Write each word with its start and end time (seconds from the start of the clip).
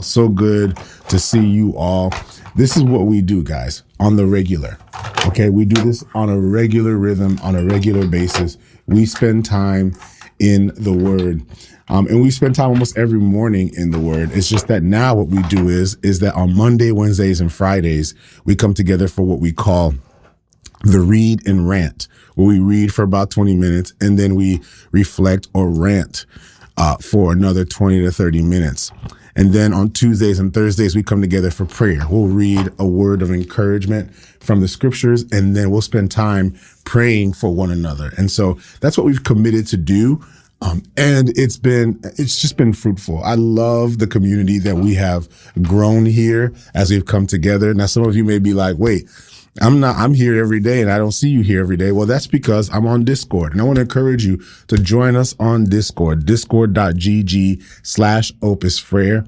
So 0.00 0.28
good 0.28 0.76
to 1.08 1.18
see 1.18 1.42
you 1.42 1.74
all. 1.74 2.12
This 2.54 2.76
is 2.76 2.82
what 2.82 3.06
we 3.06 3.22
do, 3.22 3.42
guys, 3.42 3.82
on 3.98 4.16
the 4.16 4.26
regular. 4.26 4.76
Okay, 5.26 5.48
we 5.48 5.64
do 5.64 5.82
this 5.82 6.04
on 6.14 6.28
a 6.28 6.38
regular 6.38 6.98
rhythm, 6.98 7.38
on 7.42 7.56
a 7.56 7.64
regular 7.64 8.06
basis. 8.06 8.58
We 8.86 9.06
spend 9.06 9.46
time 9.46 9.94
in 10.38 10.66
the 10.76 10.92
Word. 10.92 11.46
Um, 11.88 12.06
and 12.08 12.20
we 12.20 12.30
spend 12.30 12.56
time 12.56 12.68
almost 12.68 12.98
every 12.98 13.18
morning 13.18 13.70
in 13.74 13.90
the 13.90 13.98
word. 13.98 14.32
It's 14.32 14.50
just 14.50 14.66
that 14.66 14.82
now 14.82 15.14
what 15.14 15.28
we 15.28 15.40
do 15.44 15.68
is, 15.68 15.96
is 16.02 16.18
that 16.18 16.34
on 16.34 16.54
Monday, 16.54 16.90
Wednesdays, 16.92 17.40
and 17.40 17.50
Fridays, 17.50 18.12
we 18.44 18.54
come 18.54 18.74
together 18.74 19.06
for 19.08 19.22
what 19.22 19.38
we 19.38 19.52
call 19.52 19.94
the 20.82 21.00
read 21.00 21.46
and 21.46 21.68
rant, 21.68 22.08
where 22.34 22.48
we 22.48 22.58
read 22.58 22.92
for 22.92 23.02
about 23.02 23.30
20 23.30 23.54
minutes 23.54 23.94
and 24.00 24.18
then 24.18 24.34
we 24.34 24.60
reflect 24.90 25.48
or 25.54 25.70
rant, 25.70 26.26
uh, 26.76 26.96
for 26.96 27.32
another 27.32 27.64
20 27.64 28.02
to 28.02 28.10
30 28.10 28.42
minutes. 28.42 28.90
And 29.36 29.52
then 29.52 29.74
on 29.74 29.90
Tuesdays 29.90 30.38
and 30.38 30.52
Thursdays, 30.52 30.96
we 30.96 31.02
come 31.02 31.20
together 31.20 31.50
for 31.50 31.66
prayer. 31.66 32.00
We'll 32.08 32.26
read 32.26 32.72
a 32.78 32.86
word 32.86 33.20
of 33.20 33.30
encouragement 33.30 34.14
from 34.14 34.60
the 34.60 34.68
scriptures, 34.68 35.24
and 35.30 35.54
then 35.54 35.70
we'll 35.70 35.82
spend 35.82 36.10
time 36.10 36.58
praying 36.84 37.34
for 37.34 37.54
one 37.54 37.70
another. 37.70 38.12
And 38.16 38.30
so 38.30 38.58
that's 38.80 38.96
what 38.96 39.04
we've 39.04 39.24
committed 39.24 39.66
to 39.68 39.76
do. 39.76 40.24
Um, 40.62 40.82
and 40.96 41.28
it's 41.36 41.58
been, 41.58 42.00
it's 42.16 42.40
just 42.40 42.56
been 42.56 42.72
fruitful. 42.72 43.22
I 43.22 43.34
love 43.34 43.98
the 43.98 44.06
community 44.06 44.58
that 44.60 44.76
we 44.76 44.94
have 44.94 45.28
grown 45.60 46.06
here 46.06 46.54
as 46.74 46.90
we've 46.90 47.04
come 47.04 47.26
together. 47.26 47.74
Now, 47.74 47.86
some 47.86 48.04
of 48.04 48.16
you 48.16 48.24
may 48.24 48.38
be 48.38 48.54
like, 48.54 48.76
wait, 48.78 49.06
I'm 49.60 49.80
not, 49.80 49.96
I'm 49.96 50.14
here 50.14 50.38
every 50.38 50.60
day 50.60 50.82
and 50.82 50.90
I 50.90 50.98
don't 50.98 51.12
see 51.12 51.28
you 51.28 51.42
here 51.42 51.60
every 51.60 51.76
day. 51.76 51.92
Well, 51.92 52.06
that's 52.06 52.26
because 52.26 52.70
I'm 52.70 52.86
on 52.86 53.04
Discord 53.04 53.52
and 53.52 53.60
I 53.60 53.64
want 53.64 53.76
to 53.76 53.82
encourage 53.82 54.24
you 54.24 54.42
to 54.68 54.76
join 54.76 55.16
us 55.16 55.34
on 55.38 55.64
Discord, 55.64 56.26
discord.gg 56.26 57.62
slash 57.82 58.32
opus 58.42 58.78
frere, 58.78 59.24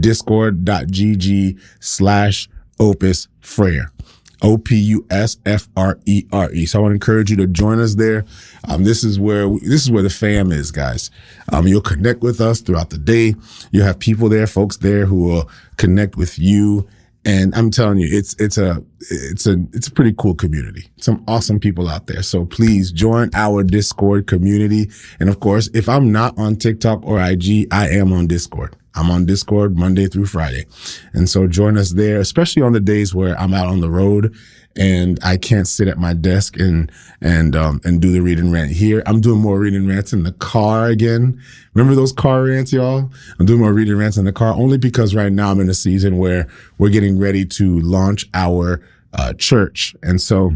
discord.gg 0.00 1.60
slash 1.80 2.48
opus 2.80 3.28
frere. 3.40 3.92
O 4.40 4.56
P 4.56 4.76
U 4.76 5.04
S 5.10 5.36
F 5.44 5.68
R 5.76 5.98
E 6.06 6.24
R 6.32 6.50
E. 6.52 6.64
So 6.66 6.78
I 6.78 6.82
want 6.82 6.92
to 6.92 6.94
encourage 6.94 7.30
you 7.30 7.36
to 7.38 7.46
join 7.46 7.80
us 7.80 7.96
there. 7.96 8.24
Um, 8.68 8.84
this 8.84 9.02
is 9.02 9.18
where 9.18 9.48
we, 9.48 9.60
this 9.60 9.82
is 9.82 9.90
where 9.90 10.02
the 10.02 10.10
fam 10.10 10.52
is, 10.52 10.70
guys. 10.70 11.10
Um, 11.52 11.66
you'll 11.66 11.80
connect 11.80 12.20
with 12.20 12.40
us 12.40 12.60
throughout 12.60 12.90
the 12.90 12.98
day. 12.98 13.34
You'll 13.72 13.84
have 13.86 13.98
people 13.98 14.28
there, 14.28 14.46
folks 14.46 14.76
there 14.76 15.06
who 15.06 15.24
will 15.24 15.50
connect 15.76 16.16
with 16.16 16.38
you. 16.38 16.86
And 17.28 17.54
I'm 17.54 17.70
telling 17.70 17.98
you, 17.98 18.08
it's 18.10 18.34
it's 18.38 18.56
a 18.56 18.82
it's 19.10 19.46
a 19.46 19.56
it's 19.74 19.86
a 19.86 19.92
pretty 19.92 20.14
cool 20.16 20.34
community. 20.34 20.88
Some 20.96 21.22
awesome 21.28 21.60
people 21.60 21.86
out 21.86 22.06
there. 22.06 22.22
So 22.22 22.46
please 22.46 22.90
join 22.90 23.28
our 23.34 23.62
Discord 23.62 24.26
community. 24.26 24.90
And 25.20 25.28
of 25.28 25.38
course, 25.40 25.68
if 25.74 25.90
I'm 25.90 26.10
not 26.10 26.38
on 26.38 26.56
TikTok 26.56 27.04
or 27.04 27.20
IG, 27.20 27.66
I 27.70 27.90
am 27.90 28.14
on 28.14 28.28
Discord. 28.28 28.76
I'm 28.94 29.10
on 29.10 29.26
Discord 29.26 29.76
Monday 29.76 30.06
through 30.06 30.24
Friday. 30.24 30.64
And 31.12 31.28
so 31.28 31.46
join 31.46 31.76
us 31.76 31.90
there, 31.92 32.18
especially 32.18 32.62
on 32.62 32.72
the 32.72 32.80
days 32.80 33.14
where 33.14 33.38
I'm 33.38 33.52
out 33.52 33.66
on 33.66 33.82
the 33.82 33.90
road 33.90 34.34
and 34.78 35.18
I 35.22 35.36
can't 35.36 35.66
sit 35.66 35.88
at 35.88 35.98
my 35.98 36.14
desk 36.14 36.56
and, 36.56 36.90
and, 37.20 37.56
um, 37.56 37.80
and 37.84 38.00
do 38.00 38.12
the 38.12 38.20
read 38.20 38.38
and 38.38 38.52
rant 38.52 38.70
here. 38.70 39.02
I'm 39.06 39.20
doing 39.20 39.40
more 39.40 39.58
read 39.58 39.74
and 39.74 39.88
rants 39.88 40.12
in 40.12 40.22
the 40.22 40.32
car 40.32 40.86
again. 40.86 41.42
Remember 41.74 41.96
those 41.96 42.12
car 42.12 42.44
rants, 42.44 42.72
y'all? 42.72 43.10
I'm 43.38 43.46
doing 43.46 43.60
more 43.60 43.72
read 43.72 43.88
and 43.88 43.98
rants 43.98 44.16
in 44.16 44.24
the 44.24 44.32
car 44.32 44.54
only 44.54 44.78
because 44.78 45.14
right 45.14 45.32
now 45.32 45.50
I'm 45.50 45.60
in 45.60 45.68
a 45.68 45.74
season 45.74 46.16
where 46.16 46.46
we're 46.78 46.90
getting 46.90 47.18
ready 47.18 47.44
to 47.44 47.80
launch 47.80 48.26
our, 48.34 48.80
uh, 49.12 49.32
church. 49.34 49.96
And 50.02 50.20
so, 50.20 50.52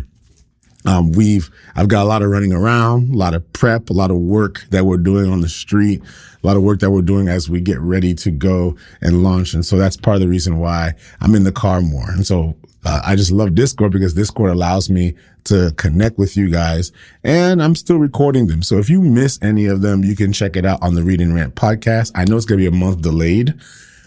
um, 0.85 1.13
we've, 1.13 1.51
I've 1.75 1.89
got 1.89 2.03
a 2.03 2.09
lot 2.09 2.23
of 2.23 2.31
running 2.31 2.53
around, 2.53 3.15
a 3.15 3.17
lot 3.17 3.35
of 3.35 3.53
prep, 3.53 3.91
a 3.91 3.93
lot 3.93 4.11
of 4.11 4.19
work 4.19 4.65
that 4.71 4.85
we're 4.85 4.97
doing 4.97 5.31
on 5.31 5.41
the 5.41 5.49
street, 5.49 6.03
a 6.43 6.47
lot 6.47 6.57
of 6.57 6.63
work 6.63 6.81
that 6.81 6.91
we're 6.91 7.03
doing 7.03 7.29
as 7.29 7.49
we 7.49 7.61
get 7.61 7.79
ready 7.81 8.15
to 8.15 8.31
go 8.31 8.77
and 9.01 9.23
launch. 9.23 9.55
And 9.55 9.65
so 9.65 9.79
that's 9.79 9.97
part 9.97 10.17
of 10.17 10.21
the 10.21 10.29
reason 10.29 10.59
why 10.59 10.95
I'm 11.21 11.35
in 11.35 11.45
the 11.45 11.53
car 11.53 11.81
more. 11.81 12.11
And 12.11 12.27
so 12.27 12.57
uh, 12.85 13.01
I 13.05 13.17
just 13.17 13.31
love 13.31 13.55
Discord 13.55 13.93
because 13.93 14.15
Discord 14.15 14.51
allows 14.51 14.91
me 14.91 15.15
to 15.45 15.73
connect 15.77 16.19
with 16.19 16.37
you 16.37 16.51
guys 16.51 16.93
and 17.23 17.63
I'm 17.63 17.75
still 17.75 17.99
recording 17.99 18.47
them. 18.47 18.63
So 18.63 18.79
if 18.79 18.91
you 18.91 19.01
miss 19.01 19.39
any 19.43 19.67
of 19.67 19.83
them, 19.83 20.03
you 20.05 20.17
can 20.17 20.33
check 20.33 20.57
it 20.57 20.65
out 20.65 20.83
on 20.83 20.95
the 20.95 21.03
Read 21.03 21.21
and 21.21 21.35
Rant 21.35 21.55
podcast. 21.55 22.13
I 22.15 22.25
know 22.25 22.37
it's 22.37 22.47
going 22.47 22.59
to 22.61 22.71
be 22.71 22.75
a 22.75 22.79
month 22.79 23.03
delayed, 23.03 23.55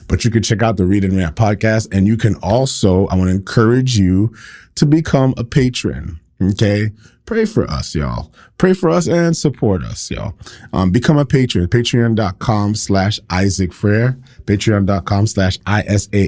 but 0.07 0.25
you 0.25 0.31
can 0.31 0.43
check 0.43 0.61
out 0.61 0.77
the 0.77 0.85
Read 0.85 1.03
and 1.03 1.15
Rant 1.15 1.35
podcast 1.35 1.87
and 1.91 2.07
you 2.07 2.17
can 2.17 2.35
also, 2.35 3.07
I 3.07 3.15
want 3.15 3.29
to 3.29 3.35
encourage 3.35 3.97
you 3.97 4.35
to 4.75 4.85
become 4.85 5.33
a 5.37 5.43
patron. 5.43 6.19
Okay. 6.41 6.91
Pray 7.25 7.45
for 7.45 7.69
us, 7.69 7.95
y'all. 7.95 8.31
Pray 8.59 8.73
for 8.73 8.89
us 8.89 9.07
and 9.07 9.35
support 9.35 9.83
us, 9.83 10.11
y'all. 10.11 10.35
Um, 10.73 10.91
become 10.91 11.17
a 11.17 11.25
patron, 11.25 11.67
patreon.com 11.67 12.75
slash 12.75 13.19
Isaac 13.31 13.73
Frere, 13.73 14.15
patreon.com 14.43 15.25
slash 15.25 15.57
I-S-A-A-C-F-R-E-R-E. 15.65 16.21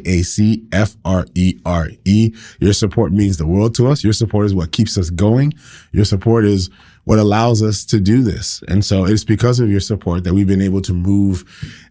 Your 2.59 2.73
support 2.73 3.12
means 3.12 3.38
the 3.38 3.45
world 3.45 3.75
to 3.75 3.88
us. 3.88 4.03
Your 4.03 4.13
support 4.13 4.47
is 4.47 4.56
what 4.56 4.72
keeps 4.72 4.97
us 4.97 5.12
going. 5.12 5.53
Your 5.91 6.06
support 6.06 6.45
is 6.45 6.72
what 7.07 7.19
allows 7.19 7.63
us 7.63 7.85
to 7.85 8.01
do 8.01 8.22
this. 8.22 8.62
And 8.68 8.84
so 8.84 9.06
it's 9.06 9.23
because 9.23 9.62
of 9.62 9.72
your 9.72 9.79
support 9.79 10.25
that 10.25 10.34
we've 10.34 10.45
been 10.45 10.62
able 10.62 10.81
to 10.81 10.91
move 10.91 11.45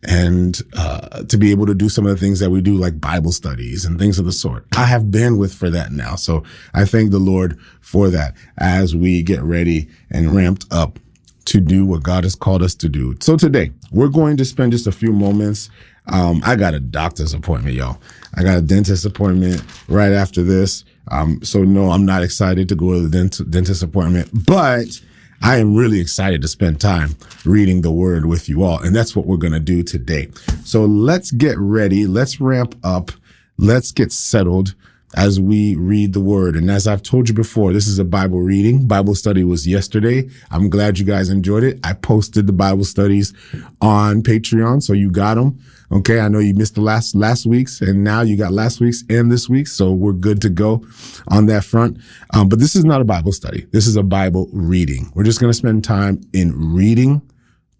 and 0.06 0.60
uh, 0.76 1.22
to 1.22 1.38
be 1.38 1.50
able 1.50 1.64
to 1.64 1.74
do 1.74 1.88
some 1.88 2.04
of 2.04 2.10
the 2.10 2.20
things 2.20 2.38
that 2.40 2.50
we 2.50 2.60
do, 2.60 2.74
like 2.74 3.00
Bible 3.00 3.32
studies 3.32 3.86
and 3.86 3.98
things 3.98 4.18
of 4.18 4.26
the 4.26 4.32
sort. 4.32 4.66
I 4.76 4.84
have 4.84 5.04
bandwidth 5.04 5.54
for 5.54 5.70
that 5.70 5.90
now. 5.90 6.16
So 6.16 6.44
I 6.74 6.84
thank 6.84 7.12
the 7.12 7.18
Lord 7.18 7.58
for 7.80 8.10
that 8.10 8.36
as 8.58 8.94
we 8.94 9.22
get 9.22 9.40
ready 9.40 9.88
and 10.10 10.36
ramped 10.36 10.66
up 10.70 10.98
to 11.46 11.60
do 11.60 11.86
what 11.86 12.02
God 12.02 12.24
has 12.24 12.34
called 12.34 12.62
us 12.62 12.74
to 12.74 12.88
do. 12.90 13.16
So 13.20 13.38
today 13.38 13.72
we're 13.90 14.08
going 14.08 14.36
to 14.36 14.44
spend 14.44 14.72
just 14.72 14.86
a 14.86 14.92
few 14.92 15.14
moments. 15.14 15.70
Um, 16.12 16.42
I 16.44 16.56
got 16.56 16.74
a 16.74 16.80
doctor's 16.80 17.32
appointment, 17.32 17.74
y'all. 17.74 17.98
I 18.34 18.42
got 18.42 18.58
a 18.58 18.60
dentist 18.60 19.06
appointment 19.06 19.64
right 19.88 20.12
after 20.12 20.42
this. 20.42 20.84
Um, 21.08 21.42
so 21.42 21.62
no, 21.62 21.90
I'm 21.90 22.04
not 22.04 22.22
excited 22.22 22.68
to 22.68 22.74
go 22.74 22.92
to 22.92 23.00
the 23.00 23.08
dent- 23.08 23.50
dentist 23.50 23.82
appointment, 23.82 24.28
but 24.46 25.00
I 25.42 25.58
am 25.58 25.76
really 25.76 26.00
excited 26.00 26.42
to 26.42 26.48
spend 26.48 26.80
time 26.80 27.16
reading 27.44 27.82
the 27.82 27.92
word 27.92 28.26
with 28.26 28.48
you 28.48 28.62
all. 28.64 28.80
And 28.80 28.94
that's 28.94 29.14
what 29.14 29.26
we're 29.26 29.36
going 29.36 29.52
to 29.52 29.60
do 29.60 29.82
today. 29.82 30.28
So 30.64 30.84
let's 30.84 31.30
get 31.30 31.56
ready. 31.58 32.06
Let's 32.06 32.40
ramp 32.40 32.74
up. 32.82 33.10
Let's 33.58 33.92
get 33.92 34.12
settled 34.12 34.74
as 35.16 35.40
we 35.40 35.74
read 35.76 36.12
the 36.12 36.20
word. 36.20 36.54
And 36.56 36.70
as 36.70 36.86
I've 36.86 37.02
told 37.02 37.28
you 37.28 37.34
before, 37.34 37.72
this 37.72 37.88
is 37.88 37.98
a 37.98 38.04
Bible 38.04 38.40
reading. 38.40 38.86
Bible 38.86 39.14
study 39.14 39.42
was 39.44 39.66
yesterday. 39.66 40.28
I'm 40.50 40.68
glad 40.68 40.98
you 40.98 41.06
guys 41.06 41.30
enjoyed 41.30 41.64
it. 41.64 41.80
I 41.82 41.94
posted 41.94 42.46
the 42.46 42.52
Bible 42.52 42.84
studies 42.84 43.32
on 43.80 44.22
Patreon. 44.22 44.82
So 44.82 44.92
you 44.92 45.10
got 45.10 45.34
them. 45.34 45.58
Okay. 45.90 46.20
I 46.20 46.28
know 46.28 46.38
you 46.38 46.52
missed 46.52 46.74
the 46.74 46.82
last, 46.82 47.14
last 47.14 47.46
week's 47.46 47.80
and 47.80 48.04
now 48.04 48.20
you 48.20 48.36
got 48.36 48.52
last 48.52 48.78
week's 48.78 49.04
and 49.08 49.32
this 49.32 49.48
week's. 49.48 49.72
So 49.72 49.92
we're 49.92 50.12
good 50.12 50.42
to 50.42 50.50
go 50.50 50.86
on 51.28 51.46
that 51.46 51.64
front. 51.64 51.98
Um, 52.34 52.48
but 52.48 52.58
this 52.58 52.76
is 52.76 52.84
not 52.84 53.00
a 53.00 53.04
Bible 53.04 53.32
study. 53.32 53.66
This 53.72 53.86
is 53.86 53.96
a 53.96 54.02
Bible 54.02 54.50
reading. 54.52 55.10
We're 55.14 55.24
just 55.24 55.40
going 55.40 55.50
to 55.50 55.56
spend 55.56 55.82
time 55.82 56.20
in 56.34 56.74
reading 56.74 57.22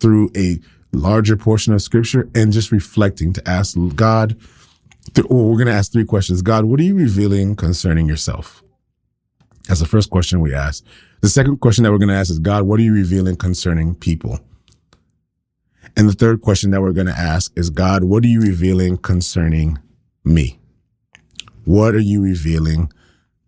through 0.01 0.31
a 0.37 0.59
larger 0.93 1.37
portion 1.37 1.75
of 1.75 1.83
scripture 1.83 2.29
and 2.35 2.53
just 2.53 2.73
reflecting 2.73 3.33
to 3.35 3.49
ask 3.49 3.77
God, 3.95 4.37
well, 5.17 5.27
oh, 5.31 5.49
we're 5.49 5.57
going 5.57 5.67
to 5.67 5.73
ask 5.73 5.93
three 5.93 6.05
questions. 6.05 6.43
God, 6.43 6.65
what 6.65 6.81
are 6.81 6.85
you 6.85 6.97
revealing 6.97 7.57
concerning 7.57 8.07
yourself? 8.07 8.63
That's 9.69 9.81
the 9.81 9.87
first 9.87 10.11
question 10.11 10.41
we 10.41 10.55
ask. 10.55 10.85
The 11.23 11.29
second 11.29 11.61
question 11.61 11.85
that 11.85 11.93
we're 11.93 11.99
going 11.99 12.09
to 12.09 12.15
ask 12.15 12.31
is, 12.31 12.39
God, 12.39 12.65
what 12.65 12.79
are 12.79 12.83
you 12.83 12.95
revealing 12.95 13.37
concerning 13.37 13.95
people? 13.95 14.41
And 15.97 16.09
the 16.09 16.13
third 16.13 16.43
question 16.43 16.71
that 16.71 16.83
we're 16.83 16.93
going 16.93 17.07
to 17.07 17.19
ask 17.19 17.53
is, 17.57 17.71
God, 17.71 18.05
what 18.05 18.23
are 18.25 18.29
you 18.29 18.41
revealing 18.41 18.99
concerning 18.99 19.79
me? 20.25 20.59
What 21.65 21.95
are 21.95 22.01
you 22.01 22.23
revealing 22.23 22.93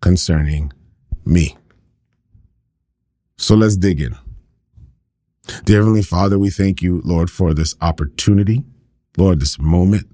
concerning 0.01 0.73
me? 1.25 1.57
So 3.37 3.55
let's 3.55 3.77
dig 3.77 4.01
in. 4.01 4.17
Dear 5.63 5.77
Heavenly 5.77 6.01
Father, 6.01 6.37
we 6.37 6.49
thank 6.49 6.81
you, 6.81 7.01
Lord, 7.05 7.29
for 7.31 7.53
this 7.53 7.75
opportunity, 7.81 8.63
Lord, 9.17 9.39
this 9.39 9.59
moment, 9.59 10.07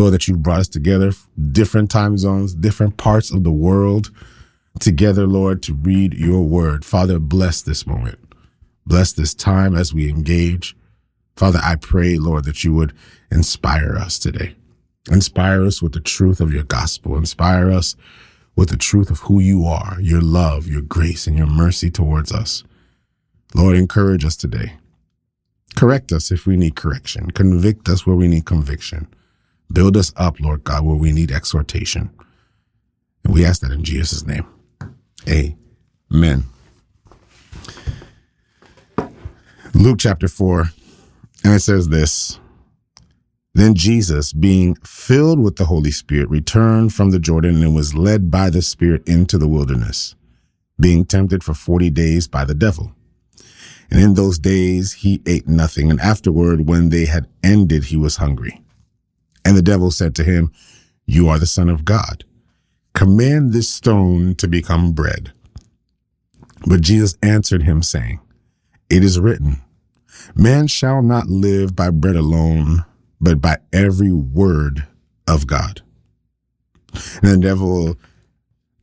Lord, 0.00 0.14
that 0.14 0.26
you've 0.26 0.42
brought 0.42 0.60
us 0.60 0.68
together, 0.68 1.12
different 1.52 1.90
time 1.90 2.16
zones, 2.16 2.54
different 2.54 2.96
parts 2.96 3.30
of 3.30 3.44
the 3.44 3.52
world 3.52 4.10
together, 4.78 5.26
Lord, 5.26 5.62
to 5.64 5.74
read 5.74 6.14
your 6.14 6.40
word. 6.40 6.86
Father, 6.86 7.18
bless 7.18 7.60
this 7.60 7.86
moment. 7.86 8.18
Bless 8.86 9.12
this 9.12 9.34
time 9.34 9.76
as 9.76 9.92
we 9.92 10.08
engage. 10.08 10.74
Father, 11.36 11.60
I 11.62 11.76
pray, 11.76 12.16
Lord, 12.16 12.44
that 12.44 12.64
you 12.64 12.72
would 12.72 12.94
inspire 13.30 13.94
us 13.94 14.18
today. 14.18 14.54
Inspire 15.10 15.66
us 15.66 15.82
with 15.82 15.92
the 15.92 16.00
truth 16.00 16.40
of 16.40 16.50
your 16.50 16.64
gospel. 16.64 17.18
Inspire 17.18 17.70
us 17.70 17.94
with 18.56 18.70
the 18.70 18.78
truth 18.78 19.10
of 19.10 19.20
who 19.20 19.38
you 19.38 19.66
are, 19.66 19.98
your 20.00 20.22
love, 20.22 20.66
your 20.66 20.80
grace, 20.80 21.26
and 21.26 21.36
your 21.36 21.46
mercy 21.46 21.90
towards 21.90 22.32
us. 22.32 22.64
Lord, 23.54 23.76
encourage 23.76 24.24
us 24.24 24.36
today. 24.36 24.76
Correct 25.76 26.10
us 26.10 26.30
if 26.30 26.46
we 26.46 26.56
need 26.56 26.74
correction. 26.74 27.32
Convict 27.32 27.86
us 27.90 28.06
where 28.06 28.16
we 28.16 28.28
need 28.28 28.46
conviction. 28.46 29.06
Build 29.72 29.96
us 29.96 30.12
up, 30.16 30.40
Lord 30.40 30.64
God, 30.64 30.84
where 30.84 30.96
we 30.96 31.12
need 31.12 31.30
exhortation. 31.30 32.10
And 33.24 33.34
we 33.34 33.44
ask 33.44 33.60
that 33.60 33.70
in 33.70 33.84
Jesus' 33.84 34.26
name. 34.26 34.46
Amen. 35.28 36.44
Luke 39.74 39.98
chapter 40.00 40.26
4, 40.26 40.70
and 41.44 41.54
it 41.54 41.60
says 41.60 41.88
this 41.88 42.40
Then 43.54 43.74
Jesus, 43.74 44.32
being 44.32 44.74
filled 44.84 45.38
with 45.38 45.56
the 45.56 45.66
Holy 45.66 45.92
Spirit, 45.92 46.28
returned 46.28 46.92
from 46.92 47.10
the 47.10 47.20
Jordan 47.20 47.62
and 47.62 47.74
was 47.74 47.94
led 47.94 48.30
by 48.30 48.50
the 48.50 48.62
Spirit 48.62 49.06
into 49.06 49.38
the 49.38 49.48
wilderness, 49.48 50.16
being 50.80 51.04
tempted 51.04 51.44
for 51.44 51.54
40 51.54 51.90
days 51.90 52.26
by 52.26 52.44
the 52.44 52.54
devil. 52.54 52.92
And 53.90 54.00
in 54.00 54.14
those 54.14 54.38
days 54.38 54.92
he 54.94 55.22
ate 55.26 55.46
nothing, 55.46 55.90
and 55.90 56.00
afterward, 56.00 56.66
when 56.66 56.88
they 56.88 57.06
had 57.06 57.28
ended, 57.44 57.84
he 57.84 57.96
was 57.96 58.16
hungry. 58.16 58.62
And 59.50 59.56
the 59.56 59.62
devil 59.62 59.90
said 59.90 60.14
to 60.14 60.22
him, 60.22 60.52
You 61.06 61.28
are 61.28 61.40
the 61.40 61.44
Son 61.44 61.68
of 61.68 61.84
God. 61.84 62.22
Command 62.94 63.52
this 63.52 63.68
stone 63.68 64.36
to 64.36 64.46
become 64.46 64.92
bread. 64.92 65.32
But 66.68 66.82
Jesus 66.82 67.18
answered 67.20 67.64
him, 67.64 67.82
saying, 67.82 68.20
It 68.88 69.02
is 69.02 69.18
written, 69.18 69.60
Man 70.36 70.68
shall 70.68 71.02
not 71.02 71.26
live 71.26 71.74
by 71.74 71.90
bread 71.90 72.14
alone, 72.14 72.84
but 73.20 73.40
by 73.40 73.56
every 73.72 74.12
word 74.12 74.86
of 75.26 75.48
God. 75.48 75.82
And 77.20 77.32
the 77.32 77.38
devil, 77.38 77.98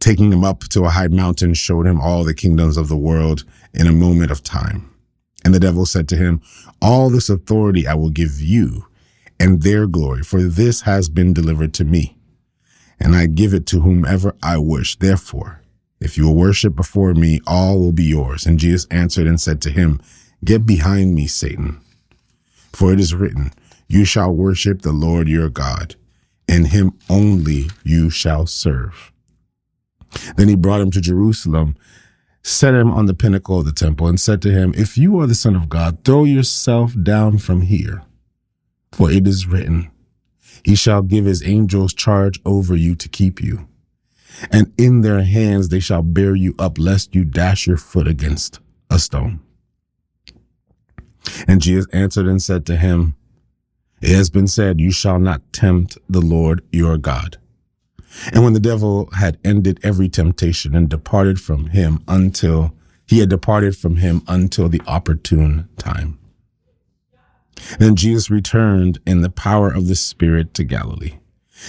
taking 0.01 0.33
him 0.33 0.43
up 0.43 0.65
to 0.71 0.83
a 0.83 0.89
high 0.89 1.07
mountain, 1.07 1.53
showed 1.53 1.87
him 1.87 2.01
all 2.01 2.25
the 2.25 2.33
kingdoms 2.33 2.75
of 2.75 2.89
the 2.89 2.97
world 2.97 3.45
in 3.73 3.87
a 3.87 3.93
moment 3.93 4.31
of 4.31 4.43
time. 4.43 4.93
And 5.45 5.55
the 5.55 5.61
devil 5.61 5.85
said 5.85 6.09
to 6.09 6.17
him, 6.17 6.41
All 6.81 7.09
this 7.09 7.29
authority 7.29 7.87
I 7.87 7.93
will 7.93 8.09
give 8.09 8.41
you 8.41 8.85
and 9.39 9.61
their 9.61 9.87
glory, 9.87 10.23
for 10.23 10.41
this 10.41 10.81
has 10.81 11.09
been 11.09 11.33
delivered 11.33 11.73
to 11.75 11.85
me. 11.85 12.17
And 12.99 13.15
I 13.15 13.27
give 13.27 13.53
it 13.53 13.65
to 13.67 13.81
whomever 13.81 14.35
I 14.41 14.57
wish. 14.57 14.97
Therefore, 14.97 15.61
if 15.99 16.17
you 16.17 16.25
will 16.25 16.35
worship 16.35 16.75
before 16.75 17.13
me, 17.13 17.39
all 17.45 17.79
will 17.79 17.91
be 17.91 18.03
yours. 18.03 18.45
And 18.45 18.59
Jesus 18.59 18.87
answered 18.89 19.27
and 19.27 19.39
said 19.39 19.61
to 19.61 19.69
him, 19.69 20.01
Get 20.43 20.65
behind 20.65 21.15
me, 21.15 21.27
Satan. 21.27 21.79
For 22.73 22.93
it 22.93 22.99
is 22.99 23.13
written, 23.13 23.51
You 23.87 24.05
shall 24.05 24.31
worship 24.31 24.81
the 24.81 24.91
Lord 24.91 25.27
your 25.27 25.49
God, 25.49 25.95
and 26.47 26.67
him 26.67 26.93
only 27.09 27.69
you 27.83 28.09
shall 28.09 28.45
serve. 28.45 29.11
Then 30.35 30.47
he 30.47 30.55
brought 30.55 30.81
him 30.81 30.91
to 30.91 31.01
Jerusalem, 31.01 31.75
set 32.43 32.73
him 32.73 32.91
on 32.91 33.07
the 33.07 33.13
pinnacle 33.13 33.59
of 33.59 33.65
the 33.65 33.71
temple, 33.71 34.07
and 34.07 34.19
said 34.19 34.41
to 34.43 34.51
him, 34.51 34.73
If 34.75 34.97
you 34.97 35.19
are 35.19 35.27
the 35.27 35.35
Son 35.35 35.55
of 35.55 35.69
God, 35.69 36.03
throw 36.03 36.23
yourself 36.23 36.93
down 37.01 37.39
from 37.39 37.61
here. 37.61 38.03
For 38.91 39.11
it 39.11 39.27
is 39.27 39.47
written, 39.47 39.91
He 40.63 40.75
shall 40.75 41.01
give 41.01 41.25
his 41.25 41.45
angels 41.45 41.93
charge 41.93 42.39
over 42.45 42.75
you 42.75 42.95
to 42.95 43.09
keep 43.09 43.41
you. 43.41 43.67
And 44.51 44.73
in 44.77 45.01
their 45.01 45.23
hands 45.23 45.69
they 45.69 45.79
shall 45.79 46.03
bear 46.03 46.35
you 46.35 46.53
up, 46.59 46.77
lest 46.77 47.15
you 47.15 47.23
dash 47.23 47.67
your 47.67 47.77
foot 47.77 48.07
against 48.07 48.59
a 48.89 48.99
stone. 48.99 49.41
And 51.47 51.61
Jesus 51.61 51.87
answered 51.91 52.27
and 52.27 52.41
said 52.41 52.65
to 52.67 52.77
him, 52.77 53.15
It 54.01 54.15
has 54.15 54.29
been 54.29 54.47
said, 54.47 54.79
You 54.79 54.91
shall 54.91 55.19
not 55.19 55.41
tempt 55.53 55.97
the 56.09 56.21
Lord 56.21 56.63
your 56.71 56.97
God. 56.97 57.37
And 58.33 58.43
when 58.43 58.53
the 58.53 58.59
devil 58.59 59.09
had 59.11 59.37
ended 59.43 59.79
every 59.83 60.09
temptation 60.09 60.75
and 60.75 60.89
departed 60.89 61.39
from 61.39 61.67
him 61.67 62.03
until 62.07 62.73
he 63.05 63.19
had 63.19 63.29
departed 63.29 63.77
from 63.77 63.97
him 63.97 64.21
until 64.27 64.69
the 64.69 64.81
opportune 64.85 65.69
time. 65.77 66.16
Then 67.79 67.95
Jesus 67.95 68.29
returned 68.29 68.99
in 69.05 69.21
the 69.21 69.29
power 69.29 69.69
of 69.69 69.87
the 69.87 69.95
Spirit 69.95 70.53
to 70.55 70.63
Galilee, 70.63 71.17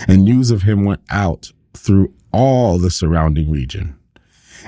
and 0.07 0.25
news 0.25 0.51
of 0.51 0.63
him 0.63 0.85
went 0.85 1.01
out 1.11 1.53
through 1.75 2.13
all 2.33 2.79
the 2.79 2.91
surrounding 2.91 3.51
region. 3.51 3.97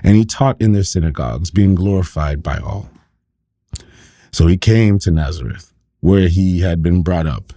And 0.03 0.17
he 0.17 0.25
taught 0.25 0.61
in 0.61 0.73
their 0.73 0.85
synagogues, 0.85 1.51
being 1.51 1.75
glorified 1.75 2.43
by 2.43 2.59
all. 2.59 2.91
So 4.33 4.47
he 4.47 4.57
came 4.57 4.99
to 5.01 5.11
Nazareth, 5.11 5.73
where 6.01 6.29
he 6.29 6.61
had 6.61 6.83
been 6.83 7.03
brought 7.03 7.27
up. 7.27 7.53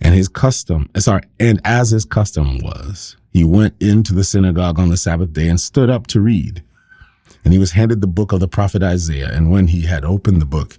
And 0.00 0.14
his 0.14 0.28
custom, 0.28 0.88
sorry, 0.96 1.22
and 1.38 1.60
as 1.64 1.90
his 1.90 2.04
custom 2.04 2.58
was, 2.58 3.16
he 3.32 3.44
went 3.44 3.74
into 3.80 4.14
the 4.14 4.24
synagogue 4.24 4.78
on 4.78 4.88
the 4.88 4.96
Sabbath 4.96 5.32
day 5.32 5.48
and 5.48 5.60
stood 5.60 5.90
up 5.90 6.06
to 6.08 6.20
read. 6.20 6.62
And 7.44 7.52
he 7.52 7.58
was 7.58 7.72
handed 7.72 8.00
the 8.00 8.06
book 8.06 8.32
of 8.32 8.40
the 8.40 8.48
prophet 8.48 8.82
Isaiah. 8.82 9.30
And 9.30 9.50
when 9.50 9.68
he 9.68 9.82
had 9.82 10.04
opened 10.04 10.40
the 10.40 10.46
book, 10.46 10.78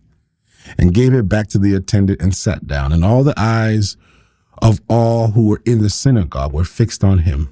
and 0.77 0.93
gave 0.93 1.13
it 1.13 1.29
back 1.29 1.47
to 1.49 1.59
the 1.59 1.73
attendant 1.73 2.21
and 2.21 2.35
sat 2.35 2.67
down. 2.67 2.91
And 2.91 3.03
all 3.03 3.23
the 3.23 3.33
eyes 3.37 3.97
of 4.61 4.79
all 4.87 5.29
who 5.31 5.47
were 5.47 5.61
in 5.65 5.81
the 5.81 5.89
synagogue 5.89 6.53
were 6.53 6.63
fixed 6.63 7.03
on 7.03 7.19
him. 7.19 7.51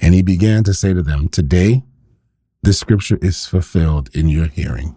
And 0.00 0.14
he 0.14 0.22
began 0.22 0.64
to 0.64 0.74
say 0.74 0.92
to 0.92 1.02
them, 1.02 1.28
Today, 1.28 1.82
this 2.62 2.78
scripture 2.78 3.18
is 3.22 3.46
fulfilled 3.46 4.10
in 4.14 4.28
your 4.28 4.46
hearing. 4.46 4.96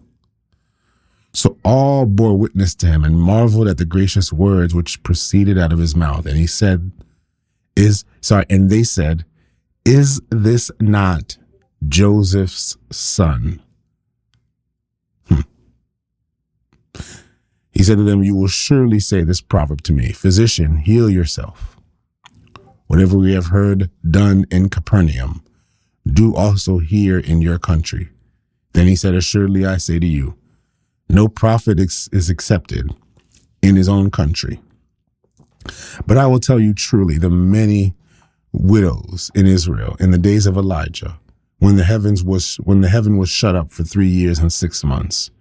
So 1.33 1.57
all 1.63 2.05
bore 2.05 2.37
witness 2.37 2.75
to 2.75 2.87
him 2.87 3.03
and 3.03 3.17
marveled 3.17 3.67
at 3.67 3.77
the 3.77 3.85
gracious 3.85 4.33
words 4.33 4.75
which 4.75 5.01
proceeded 5.03 5.57
out 5.57 5.71
of 5.71 5.79
his 5.79 5.95
mouth. 5.95 6.25
And 6.25 6.37
he 6.37 6.47
said, 6.47 6.91
Is, 7.75 8.03
sorry, 8.19 8.45
and 8.49 8.69
they 8.69 8.83
said, 8.83 9.25
Is 9.85 10.21
this 10.29 10.69
not 10.79 11.37
Joseph's 11.87 12.77
son? 12.91 13.61
Hmm. 15.27 15.41
He 17.81 17.85
said 17.85 17.97
to 17.97 18.03
them, 18.03 18.23
You 18.23 18.35
will 18.35 18.47
surely 18.47 18.99
say 18.99 19.23
this 19.23 19.41
proverb 19.41 19.81
to 19.85 19.91
me 19.91 20.11
Physician, 20.11 20.77
heal 20.77 21.09
yourself. 21.09 21.77
Whatever 22.85 23.17
we 23.17 23.33
have 23.33 23.47
heard 23.47 23.89
done 24.07 24.45
in 24.51 24.69
Capernaum, 24.69 25.43
do 26.05 26.35
also 26.35 26.77
here 26.77 27.17
in 27.17 27.41
your 27.41 27.57
country. 27.57 28.09
Then 28.73 28.85
he 28.85 28.95
said, 28.95 29.15
Assuredly 29.15 29.65
I 29.65 29.77
say 29.77 29.97
to 29.97 30.05
you, 30.05 30.35
no 31.09 31.27
prophet 31.27 31.79
is 31.79 32.29
accepted 32.29 32.93
in 33.63 33.77
his 33.77 33.89
own 33.89 34.11
country. 34.11 34.59
But 36.05 36.17
I 36.17 36.27
will 36.27 36.39
tell 36.39 36.59
you 36.59 36.75
truly, 36.75 37.17
the 37.17 37.31
many 37.31 37.95
widows 38.51 39.31
in 39.33 39.47
Israel 39.47 39.95
in 39.99 40.11
the 40.11 40.19
days 40.19 40.45
of 40.45 40.55
Elijah, 40.55 41.19
when 41.57 41.77
the 41.77 41.85
heavens 41.85 42.23
was 42.23 42.57
when 42.57 42.81
the 42.81 42.89
heaven 42.89 43.17
was 43.17 43.29
shut 43.29 43.55
up 43.55 43.71
for 43.71 43.81
three 43.81 44.07
years 44.07 44.37
and 44.37 44.53
six 44.53 44.83
months, 44.83 45.31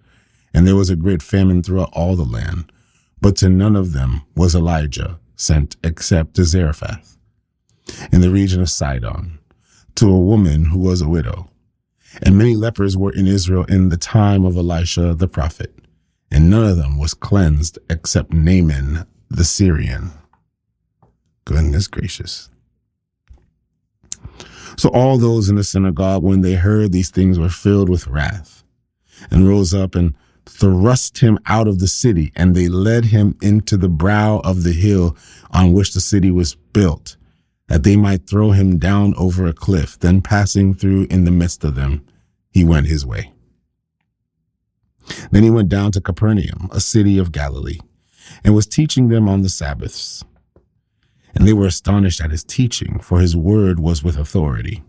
and 0.53 0.67
there 0.67 0.75
was 0.75 0.89
a 0.89 0.95
great 0.95 1.21
famine 1.21 1.63
throughout 1.63 1.89
all 1.93 2.15
the 2.15 2.23
land, 2.23 2.71
but 3.19 3.35
to 3.37 3.49
none 3.49 3.75
of 3.75 3.93
them 3.93 4.21
was 4.35 4.55
Elijah 4.55 5.19
sent 5.35 5.75
except 5.83 6.35
to 6.35 6.43
Zarephath, 6.43 7.17
in 8.11 8.21
the 8.21 8.29
region 8.29 8.61
of 8.61 8.69
Sidon, 8.69 9.39
to 9.95 10.07
a 10.09 10.19
woman 10.19 10.65
who 10.65 10.79
was 10.79 11.01
a 11.01 11.09
widow. 11.09 11.49
And 12.21 12.37
many 12.37 12.55
lepers 12.55 12.97
were 12.97 13.13
in 13.13 13.27
Israel 13.27 13.63
in 13.65 13.89
the 13.89 13.97
time 13.97 14.45
of 14.45 14.57
Elisha 14.57 15.15
the 15.15 15.27
prophet, 15.27 15.73
and 16.29 16.49
none 16.49 16.65
of 16.65 16.77
them 16.77 16.97
was 16.97 17.13
cleansed 17.13 17.79
except 17.89 18.33
Naaman 18.33 19.05
the 19.29 19.45
Syrian. 19.45 20.11
Goodness 21.45 21.87
gracious. 21.87 22.49
So 24.77 24.89
all 24.89 25.17
those 25.17 25.49
in 25.49 25.55
the 25.55 25.63
synagogue, 25.63 26.23
when 26.23 26.41
they 26.41 26.53
heard 26.53 26.91
these 26.91 27.09
things, 27.09 27.39
were 27.39 27.49
filled 27.49 27.89
with 27.89 28.07
wrath 28.07 28.63
and 29.29 29.47
rose 29.47 29.73
up 29.73 29.95
and 29.95 30.15
thrust 30.45 31.19
him 31.19 31.39
out 31.45 31.67
of 31.67 31.79
the 31.79 31.87
city. 31.87 32.31
And 32.35 32.55
they 32.55 32.67
led 32.67 33.05
him 33.05 33.37
into 33.41 33.77
the 33.77 33.89
brow 33.89 34.39
of 34.43 34.63
the 34.63 34.73
hill 34.73 35.15
on 35.51 35.73
which 35.73 35.93
the 35.93 36.01
city 36.01 36.31
was 36.31 36.55
built 36.55 37.17
that 37.71 37.83
they 37.83 37.95
might 37.95 38.27
throw 38.27 38.51
him 38.51 38.77
down 38.77 39.13
over 39.15 39.47
a 39.47 39.53
cliff. 39.53 39.97
Then 39.97 40.21
passing 40.21 40.73
through 40.73 41.07
in 41.09 41.23
the 41.23 41.31
midst 41.31 41.63
of 41.63 41.75
them, 41.75 42.05
he 42.49 42.65
went 42.65 42.87
his 42.87 43.05
way. 43.05 43.31
Then 45.31 45.43
he 45.43 45.49
went 45.49 45.69
down 45.69 45.93
to 45.93 46.01
Capernaum, 46.01 46.69
a 46.73 46.81
city 46.81 47.17
of 47.17 47.31
Galilee, 47.31 47.79
and 48.43 48.53
was 48.53 48.67
teaching 48.67 49.07
them 49.07 49.29
on 49.29 49.41
the 49.41 49.47
Sabbaths. 49.47 50.21
And 51.33 51.47
they 51.47 51.53
were 51.53 51.65
astonished 51.65 52.19
at 52.19 52.31
his 52.31 52.43
teaching, 52.43 52.99
for 52.99 53.21
his 53.21 53.37
word 53.37 53.79
was 53.79 54.03
with 54.03 54.17
authority. 54.17 54.83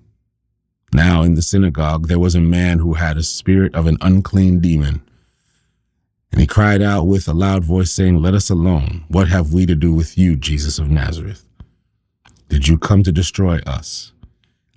Now 0.92 1.22
in 1.22 1.34
the 1.34 1.42
synagogue 1.42 2.08
there 2.08 2.18
was 2.18 2.34
a 2.34 2.40
man 2.40 2.80
who 2.80 2.94
had 2.94 3.16
a 3.16 3.22
spirit 3.22 3.76
of 3.76 3.86
an 3.86 3.96
unclean 4.00 4.58
demon. 4.58 5.02
And 6.32 6.40
he 6.40 6.46
cried 6.46 6.82
out 6.82 7.06
with 7.06 7.28
a 7.28 7.34
loud 7.34 7.62
voice, 7.62 7.92
saying, 7.92 8.16
Let 8.16 8.34
us 8.34 8.50
alone. 8.50 9.04
What 9.08 9.28
have 9.28 9.52
we 9.52 9.66
to 9.66 9.74
do 9.74 9.94
with 9.94 10.16
you, 10.16 10.34
Jesus 10.34 10.78
of 10.78 10.90
Nazareth? 10.90 11.46
Did 12.48 12.68
you 12.68 12.78
come 12.78 13.02
to 13.02 13.12
destroy 13.12 13.58
us? 13.66 14.12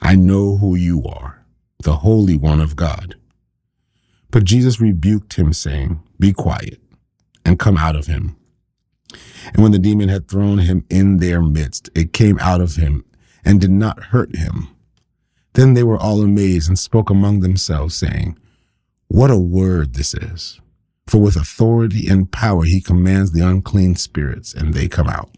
I 0.02 0.16
know 0.16 0.58
who 0.58 0.76
you 0.76 1.04
are, 1.06 1.46
the 1.84 1.98
Holy 1.98 2.38
One 2.38 2.60
of 2.60 2.76
God. 2.76 3.16
But 4.32 4.44
Jesus 4.44 4.82
rebuked 4.82 5.36
him, 5.36 5.54
saying, 5.54 6.02
Be 6.20 6.34
quiet 6.34 6.80
and 7.46 7.58
come 7.58 7.78
out 7.78 7.96
of 7.96 8.08
him. 8.08 8.36
And 9.54 9.64
when 9.64 9.72
the 9.72 9.80
demon 9.80 10.10
had 10.10 10.28
thrown 10.28 10.58
him 10.58 10.86
in 10.90 11.18
their 11.18 11.42
midst, 11.42 11.90
it 11.96 12.12
came 12.12 12.38
out 12.40 12.60
of 12.60 12.76
him, 12.76 13.06
and 13.46 13.62
did 13.62 13.72
not 13.72 14.06
hurt 14.06 14.36
him. 14.36 14.68
Then 15.54 15.74
they 15.74 15.84
were 15.84 15.98
all 15.98 16.22
amazed 16.22 16.68
and 16.68 16.78
spoke 16.78 17.10
among 17.10 17.40
themselves, 17.40 17.96
saying, 17.96 18.38
What 19.08 19.32
a 19.32 19.40
word 19.40 19.94
this 19.94 20.14
is! 20.14 20.60
For 21.08 21.20
with 21.20 21.36
authority 21.36 22.08
and 22.08 22.32
power 22.32 22.64
he 22.64 22.82
commands 22.82 23.32
the 23.32 23.48
unclean 23.48 23.96
spirits, 23.96 24.54
and 24.54 24.74
they 24.74 24.88
come 24.88 25.08
out. 25.08 25.30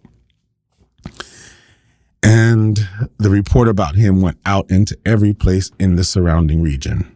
And 2.23 2.87
the 3.17 3.29
report 3.29 3.67
about 3.67 3.95
him 3.95 4.21
went 4.21 4.39
out 4.45 4.69
into 4.71 4.97
every 5.05 5.33
place 5.33 5.71
in 5.79 5.95
the 5.95 6.03
surrounding 6.03 6.61
region. 6.61 7.13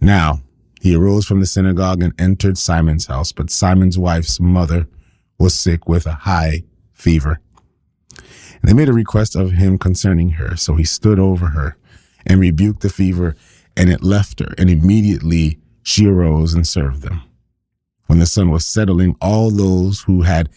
Now 0.00 0.42
he 0.80 0.94
arose 0.94 1.26
from 1.26 1.40
the 1.40 1.46
synagogue 1.46 2.02
and 2.02 2.18
entered 2.20 2.56
Simon's 2.56 3.06
house, 3.06 3.32
but 3.32 3.50
Simon's 3.50 3.98
wife's 3.98 4.38
mother 4.38 4.86
was 5.38 5.54
sick 5.54 5.88
with 5.88 6.06
a 6.06 6.12
high 6.12 6.62
fever. 6.92 7.40
And 8.16 8.68
they 8.68 8.74
made 8.74 8.88
a 8.88 8.92
request 8.92 9.36
of 9.36 9.52
him 9.52 9.78
concerning 9.78 10.30
her. 10.30 10.56
So 10.56 10.74
he 10.74 10.84
stood 10.84 11.18
over 11.18 11.48
her 11.48 11.76
and 12.26 12.40
rebuked 12.40 12.80
the 12.80 12.88
fever, 12.88 13.34
and 13.76 13.90
it 13.90 14.02
left 14.02 14.40
her. 14.40 14.54
And 14.56 14.68
immediately 14.70 15.58
she 15.88 16.06
arose 16.06 16.54
and 16.54 16.66
served 16.66 17.02
them. 17.02 17.22
When 18.06 18.18
the 18.18 18.26
sun 18.26 18.50
was 18.50 18.66
settling, 18.66 19.16
all 19.20 19.50
those 19.50 20.02
who 20.02 20.22
had 20.22 20.48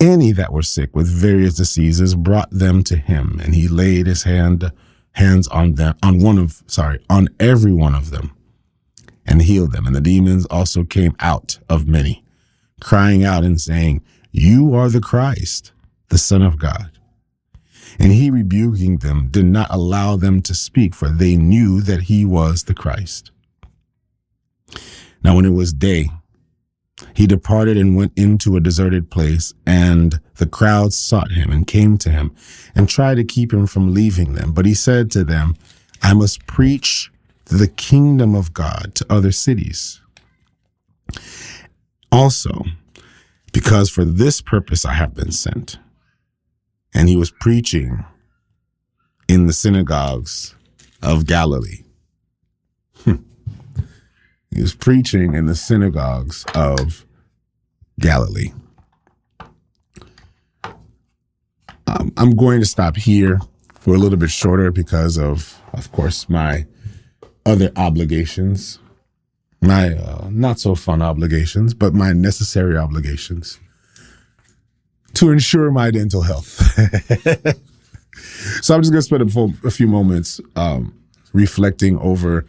any 0.00 0.32
that 0.32 0.52
were 0.52 0.62
sick 0.62 0.94
with 0.96 1.08
various 1.08 1.54
diseases 1.54 2.14
brought 2.14 2.50
them 2.50 2.82
to 2.84 2.96
him, 2.96 3.40
and 3.42 3.54
he 3.54 3.68
laid 3.68 4.06
his 4.06 4.24
hand 4.24 4.70
hands 5.12 5.46
on 5.48 5.74
them 5.74 5.94
on 6.02 6.18
one 6.20 6.38
of 6.38 6.62
sorry 6.66 6.98
on 7.10 7.28
every 7.38 7.72
one 7.72 7.94
of 7.94 8.10
them 8.10 8.34
and 9.26 9.42
healed 9.42 9.70
them 9.70 9.86
and 9.86 9.94
the 9.94 10.00
demons 10.00 10.46
also 10.46 10.84
came 10.84 11.14
out 11.20 11.58
of 11.68 11.86
many 11.86 12.24
crying 12.80 13.22
out 13.22 13.44
and 13.44 13.60
saying 13.60 14.00
you 14.30 14.74
are 14.74 14.88
the 14.88 15.02
christ 15.02 15.72
the 16.08 16.16
son 16.16 16.40
of 16.40 16.58
god 16.58 16.98
and 17.98 18.12
he, 18.12 18.30
rebuking 18.30 18.98
them, 18.98 19.28
did 19.30 19.44
not 19.44 19.68
allow 19.70 20.16
them 20.16 20.40
to 20.42 20.54
speak, 20.54 20.94
for 20.94 21.08
they 21.08 21.36
knew 21.36 21.80
that 21.82 22.02
he 22.02 22.24
was 22.24 22.64
the 22.64 22.74
Christ. 22.74 23.31
Now, 25.22 25.36
when 25.36 25.44
it 25.44 25.50
was 25.50 25.72
day, 25.72 26.08
he 27.14 27.26
departed 27.26 27.76
and 27.76 27.96
went 27.96 28.12
into 28.16 28.56
a 28.56 28.60
deserted 28.60 29.10
place, 29.10 29.54
and 29.66 30.20
the 30.36 30.46
crowds 30.46 30.96
sought 30.96 31.32
him 31.32 31.50
and 31.50 31.66
came 31.66 31.98
to 31.98 32.10
him 32.10 32.34
and 32.74 32.88
tried 32.88 33.16
to 33.16 33.24
keep 33.24 33.52
him 33.52 33.66
from 33.66 33.94
leaving 33.94 34.34
them. 34.34 34.52
But 34.52 34.66
he 34.66 34.74
said 34.74 35.10
to 35.12 35.24
them, 35.24 35.56
I 36.02 36.14
must 36.14 36.46
preach 36.46 37.10
the 37.46 37.68
kingdom 37.68 38.34
of 38.34 38.52
God 38.52 38.94
to 38.96 39.06
other 39.10 39.32
cities. 39.32 40.00
Also, 42.10 42.64
because 43.52 43.90
for 43.90 44.04
this 44.04 44.40
purpose 44.40 44.84
I 44.84 44.94
have 44.94 45.14
been 45.14 45.32
sent 45.32 45.78
and 46.94 47.08
he 47.08 47.16
was 47.16 47.30
preaching 47.30 48.04
in 49.28 49.46
the 49.46 49.52
synagogues 49.52 50.54
of 51.02 51.26
Galilee. 51.26 51.81
He 54.54 54.60
was 54.60 54.74
preaching 54.74 55.34
in 55.34 55.46
the 55.46 55.54
synagogues 55.54 56.44
of 56.54 57.06
Galilee. 57.98 58.52
Um, 61.86 62.12
I'm 62.16 62.36
going 62.36 62.60
to 62.60 62.66
stop 62.66 62.96
here 62.96 63.40
for 63.74 63.94
a 63.94 63.98
little 63.98 64.18
bit 64.18 64.30
shorter 64.30 64.70
because 64.70 65.18
of, 65.18 65.60
of 65.72 65.90
course, 65.92 66.28
my 66.28 66.66
other 67.46 67.72
obligations, 67.76 68.78
my 69.60 69.96
uh, 69.96 70.28
not 70.30 70.60
so 70.60 70.74
fun 70.74 71.00
obligations, 71.00 71.72
but 71.72 71.94
my 71.94 72.12
necessary 72.12 72.76
obligations 72.76 73.58
to 75.14 75.30
ensure 75.30 75.70
my 75.70 75.90
dental 75.90 76.22
health. 76.22 76.46
so 78.62 78.74
I'm 78.74 78.82
just 78.82 78.92
going 78.92 78.98
to 78.98 79.02
spend 79.02 79.22
a, 79.22 79.28
full, 79.28 79.54
a, 79.64 79.70
few 79.70 79.86
moments 79.86 80.40
um, 80.56 80.94
reflecting 81.32 81.98
over 81.98 82.46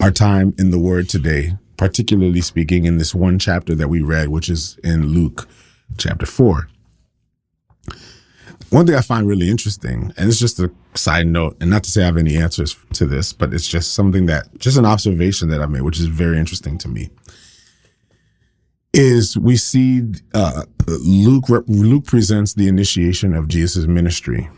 our 0.00 0.10
time 0.10 0.54
in 0.58 0.70
the 0.70 0.78
Word 0.78 1.08
today, 1.08 1.56
particularly 1.76 2.40
speaking 2.40 2.84
in 2.84 2.98
this 2.98 3.14
one 3.14 3.38
chapter 3.38 3.74
that 3.74 3.88
we 3.88 4.02
read, 4.02 4.28
which 4.28 4.48
is 4.48 4.78
in 4.84 5.08
Luke 5.08 5.48
chapter 5.96 6.26
4. 6.26 6.68
One 8.70 8.86
thing 8.86 8.96
I 8.96 9.00
find 9.00 9.26
really 9.26 9.48
interesting, 9.48 10.12
and 10.16 10.28
it's 10.28 10.38
just 10.38 10.60
a 10.60 10.70
side 10.94 11.26
note, 11.26 11.56
and 11.60 11.70
not 11.70 11.84
to 11.84 11.90
say 11.90 12.02
I 12.02 12.06
have 12.06 12.18
any 12.18 12.36
answers 12.36 12.76
to 12.94 13.06
this, 13.06 13.32
but 13.32 13.54
it's 13.54 13.66
just 13.66 13.94
something 13.94 14.26
that, 14.26 14.46
just 14.58 14.76
an 14.76 14.84
observation 14.84 15.48
that 15.48 15.62
I 15.62 15.66
made, 15.66 15.82
which 15.82 15.98
is 15.98 16.06
very 16.06 16.38
interesting 16.38 16.76
to 16.78 16.88
me 16.88 17.10
is 18.94 19.36
we 19.36 19.56
see 19.56 20.02
uh, 20.34 20.64
Luke 20.86 21.48
Luke 21.68 22.04
presents 22.04 22.54
the 22.54 22.68
initiation 22.68 23.34
of 23.34 23.46
Jesus' 23.48 23.86
ministry 23.86 24.48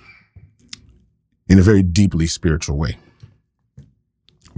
in 1.49 1.59
a 1.59 1.62
very 1.62 1.82
deeply 1.82 2.26
spiritual 2.26 2.78
way. 2.78 2.97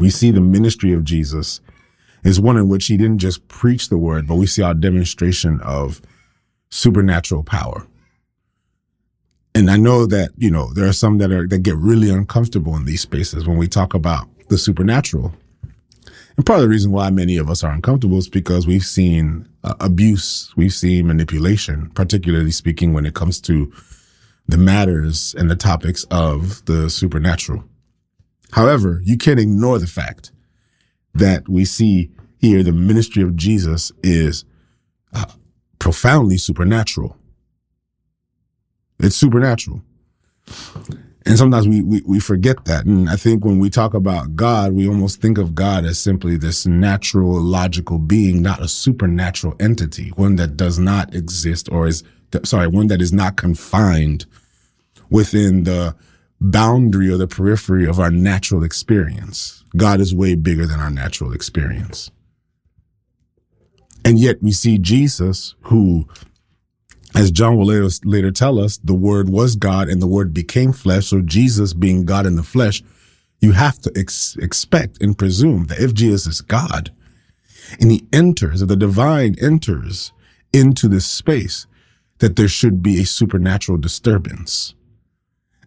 We 0.02 0.10
see 0.10 0.30
the 0.30 0.40
ministry 0.40 0.92
of 0.92 1.04
Jesus 1.04 1.60
is 2.24 2.40
one 2.40 2.56
in 2.56 2.68
which 2.68 2.86
he 2.86 2.96
didn't 2.96 3.18
just 3.18 3.46
preach 3.48 3.88
the 3.88 3.98
word, 3.98 4.26
but 4.26 4.34
we 4.34 4.46
see 4.46 4.62
our 4.62 4.74
demonstration 4.74 5.60
of 5.60 6.02
supernatural 6.70 7.42
power. 7.42 7.86
And 9.54 9.70
I 9.70 9.76
know 9.76 10.06
that, 10.06 10.30
you 10.36 10.50
know, 10.50 10.72
there 10.72 10.86
are 10.86 10.92
some 10.92 11.18
that 11.18 11.32
are 11.32 11.46
that 11.46 11.58
get 11.58 11.76
really 11.76 12.10
uncomfortable 12.10 12.76
in 12.76 12.84
these 12.84 13.02
spaces 13.02 13.46
when 13.46 13.56
we 13.56 13.68
talk 13.68 13.94
about 13.94 14.28
the 14.48 14.58
supernatural 14.58 15.32
and 16.36 16.46
part 16.46 16.58
of 16.58 16.62
the 16.62 16.68
reason 16.68 16.92
why 16.92 17.10
many 17.10 17.36
of 17.36 17.50
us 17.50 17.62
are 17.62 17.72
uncomfortable 17.72 18.18
is 18.18 18.28
because 18.28 18.66
we've 18.66 18.84
seen 18.84 19.48
uh, 19.64 19.74
abuse, 19.80 20.52
we've 20.56 20.72
seen 20.72 21.06
manipulation, 21.06 21.90
particularly 21.90 22.50
speaking 22.50 22.92
when 22.92 23.06
it 23.06 23.14
comes 23.14 23.40
to 23.42 23.72
the 24.48 24.56
matters 24.56 25.34
and 25.38 25.50
the 25.50 25.56
topics 25.56 26.04
of 26.10 26.64
the 26.64 26.88
supernatural. 26.88 27.64
However, 28.52 29.00
you 29.04 29.16
can't 29.16 29.40
ignore 29.40 29.78
the 29.78 29.86
fact 29.86 30.32
that 31.14 31.48
we 31.48 31.64
see 31.64 32.10
here 32.38 32.62
the 32.62 32.72
ministry 32.72 33.22
of 33.22 33.36
Jesus 33.36 33.92
is 34.02 34.44
uh, 35.14 35.26
profoundly 35.78 36.36
supernatural. 36.38 37.16
It's 38.98 39.16
supernatural. 39.16 39.82
And 41.24 41.38
sometimes 41.38 41.68
we, 41.68 41.82
we, 41.82 42.02
we 42.04 42.18
forget 42.18 42.64
that. 42.64 42.84
And 42.84 43.08
I 43.08 43.16
think 43.16 43.44
when 43.44 43.58
we 43.58 43.70
talk 43.70 43.94
about 43.94 44.34
God, 44.34 44.72
we 44.72 44.88
almost 44.88 45.20
think 45.20 45.38
of 45.38 45.54
God 45.54 45.84
as 45.84 45.98
simply 46.00 46.36
this 46.36 46.66
natural, 46.66 47.40
logical 47.40 47.98
being, 47.98 48.42
not 48.42 48.60
a 48.60 48.68
supernatural 48.68 49.54
entity, 49.60 50.08
one 50.16 50.36
that 50.36 50.56
does 50.56 50.78
not 50.78 51.14
exist 51.14 51.68
or 51.70 51.86
is, 51.86 52.02
sorry, 52.44 52.66
one 52.66 52.88
that 52.88 53.00
is 53.00 53.12
not 53.12 53.36
confined 53.36 54.26
within 55.10 55.62
the 55.62 55.94
boundary 56.50 57.08
or 57.08 57.16
the 57.16 57.28
periphery 57.28 57.86
of 57.86 58.00
our 58.00 58.10
natural 58.10 58.64
experience. 58.64 59.64
God 59.76 60.00
is 60.00 60.14
way 60.14 60.34
bigger 60.34 60.66
than 60.66 60.80
our 60.80 60.90
natural 60.90 61.32
experience. 61.32 62.10
And 64.04 64.18
yet 64.18 64.42
we 64.42 64.52
see 64.52 64.78
Jesus 64.78 65.54
who 65.62 66.08
as 67.14 67.30
John 67.30 67.56
will 67.56 67.66
later, 67.66 67.88
later 68.04 68.30
tell 68.30 68.58
us, 68.58 68.78
the 68.78 68.94
word 68.94 69.28
was 69.28 69.56
God 69.56 69.88
and 69.88 70.00
the 70.00 70.06
word 70.06 70.32
became 70.32 70.72
flesh. 70.72 71.08
So 71.08 71.20
Jesus 71.20 71.74
being 71.74 72.06
God 72.06 72.26
in 72.26 72.36
the 72.36 72.42
flesh, 72.42 72.82
you 73.40 73.52
have 73.52 73.78
to 73.80 73.92
ex- 73.94 74.36
expect 74.36 75.02
and 75.02 75.18
presume 75.18 75.66
that 75.66 75.80
if 75.80 75.92
Jesus 75.92 76.26
is 76.26 76.40
God 76.40 76.90
and 77.80 77.90
he 77.90 78.06
enters, 78.12 78.62
if 78.62 78.68
the 78.68 78.76
divine 78.76 79.34
enters 79.40 80.12
into 80.52 80.88
this 80.88 81.04
space, 81.04 81.66
that 82.18 82.36
there 82.36 82.48
should 82.48 82.82
be 82.82 83.00
a 83.00 83.06
supernatural 83.06 83.78
disturbance. 83.78 84.74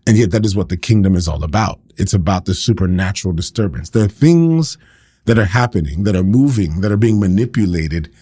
And 0.07 0.17
yet 0.17 0.31
that 0.31 0.45
is 0.45 0.55
what 0.55 0.69
the 0.69 0.77
kingdom 0.77 1.15
is 1.15 1.27
all 1.27 1.43
about. 1.43 1.79
It's 1.97 2.13
about 2.13 2.45
the 2.45 2.53
supernatural 2.53 3.33
disturbance. 3.33 3.89
There 3.89 4.05
are 4.05 4.09
things 4.09 4.77
that 5.25 5.39
are 5.39 5.45
happening, 5.45 6.03
that 6.03 6.15
are 6.15 6.23
moving, 6.23 6.81
that 6.81 6.91
are 6.91 6.97
being 6.97 7.19
manipulated 7.19 8.13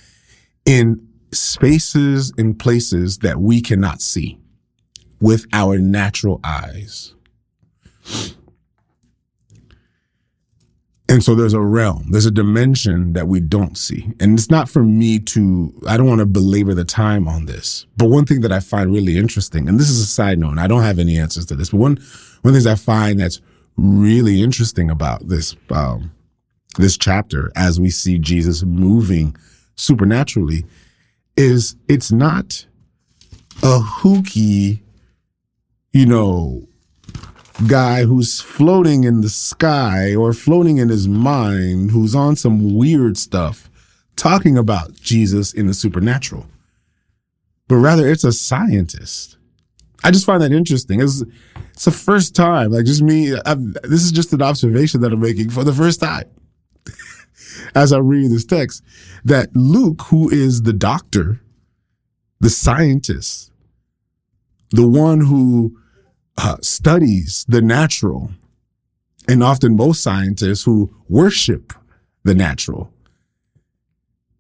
in 0.65 1.05
spaces 1.31 2.31
and 2.37 2.57
places 2.57 3.19
that 3.19 3.39
we 3.39 3.61
cannot 3.61 4.01
see 4.01 4.39
with 5.19 5.45
our 5.51 5.77
natural 5.77 6.39
eyes. 6.43 7.13
And 11.13 11.23
so 11.23 11.35
there's 11.35 11.53
a 11.53 11.61
realm, 11.61 12.07
there's 12.09 12.25
a 12.25 12.31
dimension 12.31 13.13
that 13.13 13.27
we 13.27 13.39
don't 13.39 13.77
see. 13.77 14.11
And 14.19 14.35
it's 14.35 14.49
not 14.49 14.67
for 14.67 14.81
me 14.81 15.19
to, 15.19 15.71
I 15.87 15.95
don't 15.95 16.07
want 16.07 16.21
to 16.21 16.25
belabor 16.25 16.73
the 16.73 16.85
time 16.85 17.27
on 17.27 17.45
this. 17.45 17.85
But 17.97 18.07
one 18.07 18.25
thing 18.25 18.41
that 18.41 18.51
I 18.51 18.59
find 18.59 18.91
really 18.91 19.19
interesting, 19.19 19.69
and 19.69 19.79
this 19.79 19.91
is 19.91 20.01
a 20.01 20.07
side 20.07 20.39
note, 20.39 20.49
and 20.49 20.59
I 20.59 20.65
don't 20.65 20.81
have 20.81 20.97
any 20.97 21.19
answers 21.19 21.45
to 21.45 21.55
this, 21.55 21.69
but 21.69 21.77
one, 21.77 21.97
one 21.97 22.01
of 22.01 22.43
the 22.45 22.51
things 22.53 22.65
I 22.65 22.73
find 22.73 23.19
that's 23.19 23.41
really 23.77 24.41
interesting 24.41 24.89
about 24.89 25.27
this, 25.27 25.55
um, 25.69 26.11
this 26.79 26.97
chapter 26.97 27.51
as 27.55 27.79
we 27.79 27.91
see 27.91 28.17
Jesus 28.17 28.63
moving 28.63 29.35
supernaturally 29.75 30.65
is 31.37 31.75
it's 31.87 32.11
not 32.11 32.65
a 33.61 33.77
hooky, 33.77 34.81
you 35.91 36.07
know, 36.07 36.67
guy 37.67 38.03
who's 38.03 38.41
floating 38.41 39.03
in 39.03 39.21
the 39.21 39.29
sky 39.29 40.15
or 40.15 40.33
floating 40.33 40.77
in 40.77 40.89
his 40.89 41.07
mind 41.07 41.91
who's 41.91 42.15
on 42.15 42.35
some 42.35 42.75
weird 42.75 43.17
stuff 43.17 43.69
talking 44.15 44.57
about 44.57 44.93
Jesus 44.93 45.53
in 45.53 45.67
the 45.67 45.73
supernatural, 45.73 46.47
but 47.67 47.75
rather 47.75 48.07
it's 48.07 48.23
a 48.23 48.33
scientist. 48.33 49.37
I 50.03 50.11
just 50.11 50.25
find 50.25 50.41
that 50.41 50.51
interesting. 50.51 51.01
It's, 51.01 51.23
It's 51.71 51.85
the 51.85 51.91
first 51.91 52.35
time, 52.35 52.71
like 52.71 52.85
just 52.85 53.01
me. 53.01 53.35
I'm, 53.45 53.73
this 53.83 54.03
is 54.03 54.11
just 54.11 54.33
an 54.33 54.41
observation 54.41 55.01
that 55.01 55.13
I'm 55.13 55.19
making 55.21 55.49
for 55.49 55.63
the 55.63 55.73
first 55.73 55.99
time 56.01 56.29
as 57.75 57.93
I 57.93 57.99
read 57.99 58.31
this 58.31 58.45
text 58.45 58.83
that 59.23 59.55
Luke, 59.55 60.01
who 60.03 60.29
is 60.29 60.63
the 60.63 60.73
doctor, 60.73 61.41
the 62.39 62.49
scientist, 62.49 63.51
the 64.71 64.87
one 64.87 65.21
who 65.21 65.77
uh, 66.37 66.57
studies 66.61 67.45
the 67.47 67.61
natural, 67.61 68.31
and 69.27 69.43
often 69.43 69.75
most 69.75 70.01
scientists 70.01 70.63
who 70.63 70.93
worship 71.07 71.73
the 72.23 72.33
natural, 72.33 72.91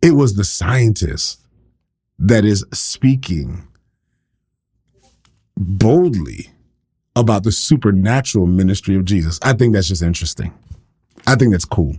it 0.01 0.11
was 0.11 0.35
the 0.35 0.43
scientist 0.43 1.39
that 2.19 2.45
is 2.45 2.65
speaking 2.73 3.67
boldly 5.57 6.51
about 7.15 7.43
the 7.43 7.51
supernatural 7.51 8.47
ministry 8.47 8.95
of 8.95 9.05
Jesus. 9.05 9.39
I 9.43 9.53
think 9.53 9.73
that's 9.73 9.87
just 9.87 10.01
interesting. 10.01 10.53
I 11.27 11.35
think 11.35 11.51
that's 11.51 11.65
cool. 11.65 11.95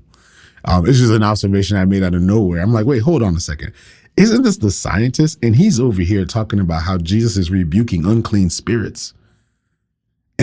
Um, 0.65 0.87
it's 0.89 0.99
just 0.99 1.13
an 1.13 1.23
observation 1.23 1.77
I 1.77 1.85
made 1.85 2.03
out 2.03 2.15
of 2.15 2.23
nowhere. 2.23 2.61
I'm 2.61 2.73
like, 2.73 2.87
wait, 2.87 3.03
hold 3.03 3.23
on 3.23 3.37
a 3.37 3.41
second. 3.41 3.73
Isn't 4.17 4.43
this 4.43 4.59
the 4.59 4.71
scientist? 4.71 5.39
And 5.43 5.57
he's 5.57 5.79
over 5.81 6.03
here 6.03 6.25
talking 6.25 6.61
about 6.61 6.83
how 6.83 6.99
Jesus 6.99 7.37
is 7.37 7.51
rebuking 7.51 8.07
unclean 8.07 8.51
spirits. 8.51 9.13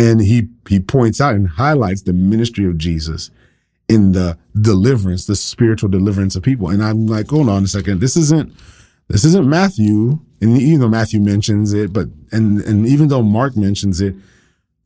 And 0.02 0.22
he 0.22 0.50
he 0.68 0.80
points 0.80 1.22
out 1.22 1.36
and 1.36 1.48
highlights 1.48 2.02
the 2.02 2.14
ministry 2.14 2.66
of 2.66 2.78
Jesus 2.78 3.30
in 3.88 4.14
the 4.14 4.38
deliverance, 4.60 5.26
the 5.26 5.36
spiritual 5.36 5.90
deliverance 5.90 6.36
of 6.36 6.44
people. 6.44 6.70
And 6.70 6.84
I'm 6.84 7.06
like, 7.06 7.30
hold 7.30 7.50
on 7.50 7.66
a 7.66 7.68
second. 7.68 8.00
This 8.00 8.18
isn't 8.18 8.52
this 9.10 9.26
isn't 9.26 9.48
Matthew. 9.48 10.20
And 10.42 10.58
even 10.58 10.80
though 10.80 10.88
Matthew 10.88 11.20
mentions 11.20 11.74
it, 11.74 11.94
but 11.94 12.08
and 12.32 12.62
and 12.62 12.88
even 12.88 13.10
though 13.10 13.22
Mark 13.22 13.56
mentions 13.56 14.02
it, 14.02 14.16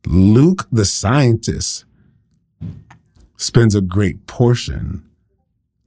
Luke, 0.04 0.66
the 0.70 0.84
scientist, 0.84 1.86
spends 3.36 3.74
a 3.74 3.80
great 3.80 4.26
portion 4.26 5.02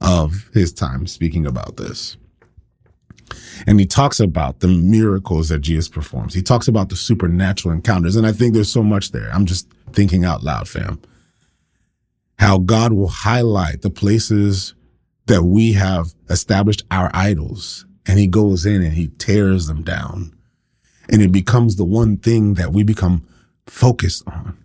of 0.00 0.50
his 0.54 0.72
time 0.72 1.06
speaking 1.06 1.46
about 1.46 1.76
this. 1.76 2.16
And 3.66 3.78
he 3.78 3.86
talks 3.86 4.20
about 4.20 4.60
the 4.60 4.68
miracles 4.68 5.48
that 5.48 5.60
Jesus 5.60 5.88
performs. 5.88 6.34
He 6.34 6.42
talks 6.42 6.68
about 6.68 6.88
the 6.88 6.96
supernatural 6.96 7.74
encounters. 7.74 8.16
And 8.16 8.26
I 8.26 8.32
think 8.32 8.54
there's 8.54 8.72
so 8.72 8.82
much 8.82 9.12
there. 9.12 9.30
I'm 9.32 9.46
just 9.46 9.68
thinking 9.92 10.24
out 10.24 10.42
loud, 10.42 10.68
fam. 10.68 11.00
How 12.38 12.58
God 12.58 12.92
will 12.92 13.08
highlight 13.08 13.82
the 13.82 13.90
places 13.90 14.74
that 15.26 15.42
we 15.42 15.74
have 15.74 16.14
established 16.28 16.84
our 16.90 17.10
idols. 17.14 17.86
And 18.06 18.18
he 18.18 18.26
goes 18.26 18.66
in 18.66 18.82
and 18.82 18.94
he 18.94 19.08
tears 19.18 19.66
them 19.66 19.82
down. 19.82 20.36
And 21.08 21.22
it 21.22 21.32
becomes 21.32 21.76
the 21.76 21.84
one 21.84 22.16
thing 22.16 22.54
that 22.54 22.72
we 22.72 22.82
become 22.82 23.26
focused 23.66 24.26
on. 24.26 24.56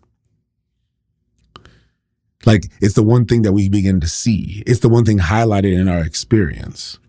Like 2.45 2.65
it's 2.81 2.93
the 2.93 3.03
one 3.03 3.25
thing 3.25 3.41
that 3.41 3.53
we 3.53 3.69
begin 3.69 3.99
to 4.01 4.07
see. 4.07 4.63
It's 4.65 4.79
the 4.79 4.89
one 4.89 5.03
thing 5.03 5.19
highlighted 5.19 5.77
in 5.77 5.89
our 5.89 6.01
experience. 6.01 6.99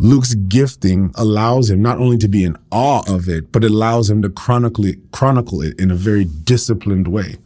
Luke's 0.00 0.34
gifting 0.34 1.12
allows 1.14 1.70
him 1.70 1.82
not 1.82 1.98
only 1.98 2.16
to 2.18 2.28
be 2.28 2.42
in 2.42 2.56
awe 2.70 3.02
of 3.06 3.28
it, 3.28 3.52
but 3.52 3.62
it 3.62 3.70
allows 3.70 4.10
him 4.10 4.22
to 4.22 4.30
chronically 4.30 4.96
chronicle 5.12 5.62
it 5.62 5.78
in 5.78 5.90
a 5.90 5.94
very 5.94 6.24
disciplined 6.24 7.06
way. 7.06 7.36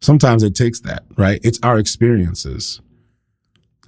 Sometimes 0.00 0.42
it 0.42 0.54
takes 0.54 0.80
that, 0.80 1.04
right? 1.16 1.40
It's 1.42 1.58
our 1.62 1.78
experiences. 1.78 2.80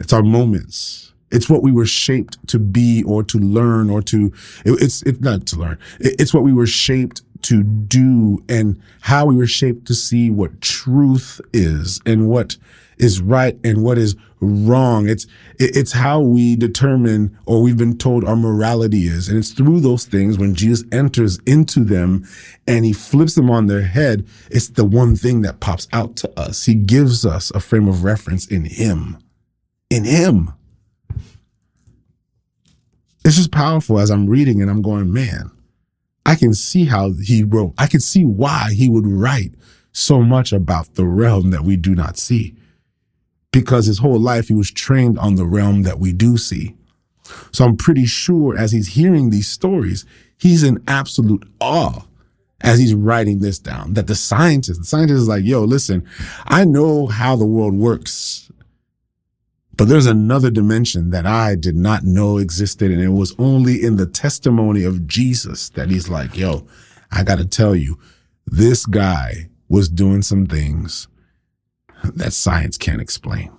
It's 0.01 0.13
our 0.13 0.23
moments 0.23 1.11
it's 1.31 1.49
what 1.49 1.63
we 1.63 1.73
were 1.73 1.87
shaped 1.87 2.37
to 2.49 2.59
be 2.59 3.03
or 3.05 3.23
to 3.25 3.39
learn 3.39 3.89
or 3.89 4.03
to, 4.03 4.33
it, 4.65 4.83
it's, 4.83 5.03
it's 5.03 5.21
not 5.21 5.47
to 5.47 5.57
learn. 5.57 5.79
It, 6.01 6.21
it's 6.21 6.35
what 6.35 6.43
we 6.43 6.53
were 6.53 6.67
shaped 6.67 7.23
to 7.43 7.63
do 7.63 8.43
and 8.49 8.81
how 9.01 9.27
we 9.27 9.37
were 9.37 9.47
shaped 9.47 9.87
to 9.87 9.95
see 9.95 10.31
what 10.31 10.61
truth 10.61 11.41
is 11.53 12.01
and 12.05 12.29
what 12.29 12.57
is 12.99 13.21
right 13.21 13.59
and 13.65 13.83
what 13.83 13.97
is 13.97 14.17
wrong. 14.41 15.09
It's, 15.09 15.27
it's 15.59 15.93
how 15.93 16.21
we 16.21 16.57
determine 16.57 17.37
or 17.47 17.63
we've 17.63 17.77
been 17.77 17.99
told 17.99 18.25
our 18.25 18.37
morality 18.37 19.07
is. 19.07 19.29
And 19.29 19.39
it's 19.39 19.53
through 19.53 19.81
those 19.81 20.05
things 20.05 20.39
when 20.39 20.55
Jesus 20.55 20.87
enters 20.93 21.39
into 21.47 21.85
them 21.85 22.27
and 22.67 22.85
he 22.85 22.93
flips 22.93 23.35
them 23.35 23.51
on 23.51 23.67
their 23.67 23.83
head. 23.83 24.27
It's 24.51 24.69
the 24.69 24.85
one 24.85 25.17
thing 25.17 25.43
that 25.43 25.61
pops 25.61 25.89
out 25.93 26.17
to 26.17 26.41
us. 26.41 26.67
He 26.67 26.75
gives 26.75 27.27
us 27.27 27.51
a 27.53 27.61
frame 27.61 27.89
of 27.89 28.05
reference 28.05 28.47
in 28.47 28.65
him, 28.65 29.19
in 29.91 30.05
him 30.05 30.53
it's 33.25 33.37
just 33.37 33.53
powerful 33.53 33.99
as 33.99 34.11
I'm 34.11 34.27
reading 34.27 34.63
and 34.63 34.71
I'm 34.71 34.83
going, 34.83 35.13
man, 35.13 35.51
I 36.25 36.35
can 36.35 36.55
see 36.55 36.85
how 36.87 37.13
he 37.13 37.43
wrote. 37.43 37.75
I 37.79 37.87
can 37.87 38.01
see 38.01 38.25
why 38.25 38.73
he 38.73 38.89
would 38.89 39.07
write 39.07 39.53
so 39.93 40.23
much 40.23 40.53
about 40.53 40.95
the 40.95 41.07
realm 41.07 41.51
that 41.51 41.63
we 41.63 41.77
do 41.77 41.95
not 41.95 42.17
see. 42.17 42.55
Because 43.53 43.87
his 43.87 43.99
whole 43.99 44.19
life 44.19 44.49
he 44.49 44.55
was 44.55 44.71
trained 44.71 45.19
on 45.19 45.35
the 45.35 45.47
realm 45.47 45.83
that 45.83 45.99
we 45.99 46.13
do 46.13 46.37
see. 46.37 46.77
So 47.53 47.65
I'm 47.65 47.77
pretty 47.77 48.07
sure 48.07 48.57
as 48.57 48.73
he's 48.73 48.89
hearing 48.89 49.31
these 49.31 49.49
stories, 49.49 50.05
he's 50.39 50.63
in 50.63 50.83
absolute 50.87 51.49
awe 51.61 52.03
as 52.63 52.79
he's 52.79 52.95
writing 52.95 53.41
this 53.41 53.59
down 53.59 53.95
that 53.95 54.07
the 54.07 54.15
scientist, 54.15 54.81
the 54.81 54.87
scientist 54.87 55.23
is 55.23 55.29
like, 55.29 55.45
yo, 55.45 55.63
listen, 55.63 56.07
I 56.47 56.65
know 56.65 57.07
how 57.07 57.37
the 57.37 57.47
world 57.47 57.75
works. 57.75 58.51
But 59.77 59.89
there's 59.89 60.07
another 60.07 60.51
dimension 60.51 61.09
that 61.11 61.25
I 61.25 61.55
did 61.55 61.75
not 61.75 62.05
know 62.05 62.37
existed. 62.37 62.91
And 62.91 63.01
it 63.01 63.09
was 63.09 63.35
only 63.39 63.83
in 63.83 63.97
the 63.97 64.07
testimony 64.07 64.85
of 64.85 65.07
Jesus 65.07 65.71
that 65.71 65.89
he's 65.89 66.09
like, 66.09 66.37
yo, 66.37 66.67
I 67.11 67.25
got 67.25 67.39
to 67.39 67.47
tell 67.47 67.75
you, 67.75 67.99
this 68.47 68.85
guy 68.85 69.49
was 69.71 69.89
doing 69.89 70.21
some 70.21 70.47
things 70.47 71.09
that 72.03 72.33
science 72.33 72.79
can't 72.79 73.01
explain. 73.01 73.53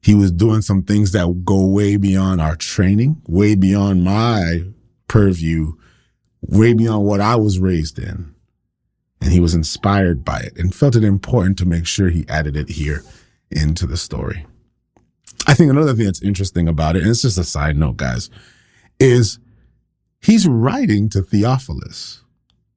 He 0.00 0.14
was 0.14 0.30
doing 0.30 0.60
some 0.60 0.82
things 0.82 1.12
that 1.12 1.44
go 1.44 1.66
way 1.66 1.96
beyond 1.96 2.40
our 2.40 2.56
training, 2.56 3.22
way 3.26 3.54
beyond 3.54 4.04
my 4.04 4.64
purview, 5.08 5.72
way 6.42 6.74
beyond 6.74 7.06
what 7.06 7.20
I 7.20 7.36
was 7.36 7.58
raised 7.58 7.98
in. 7.98 8.34
And 9.22 9.32
he 9.32 9.40
was 9.40 9.54
inspired 9.54 10.22
by 10.22 10.40
it 10.40 10.58
and 10.58 10.74
felt 10.74 10.96
it 10.96 11.04
important 11.04 11.56
to 11.58 11.66
make 11.66 11.86
sure 11.86 12.10
he 12.10 12.26
added 12.28 12.54
it 12.56 12.68
here 12.68 13.02
into 13.50 13.86
the 13.86 13.96
story. 13.96 14.44
I 15.46 15.54
think 15.54 15.70
another 15.70 15.94
thing 15.94 16.04
that's 16.04 16.22
interesting 16.22 16.68
about 16.68 16.96
it, 16.96 17.02
and 17.02 17.10
it's 17.10 17.22
just 17.22 17.38
a 17.38 17.44
side 17.44 17.76
note, 17.76 17.96
guys, 17.96 18.28
is 18.98 19.38
he's 20.20 20.46
writing 20.46 21.08
to 21.10 21.22
Theophilus, 21.22 22.22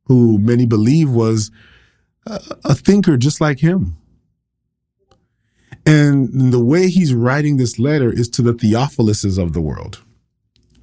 who 0.06 0.38
many 0.38 0.66
believe 0.66 1.10
was 1.10 1.52
a, 2.64 2.76
thinker 2.76 3.18
just 3.18 3.42
like 3.42 3.60
him. 3.60 3.98
And 5.86 6.52
the 6.52 6.64
way 6.64 6.90
he's 6.90 7.14
writing 7.14 7.58
this 7.58 7.80
letter 7.80 8.12
is 8.12 8.28
to 8.30 8.42
the 8.42 8.54
Theophiluses 8.54 9.42
of 9.42 9.54
the 9.54 9.62
world, 9.62 10.04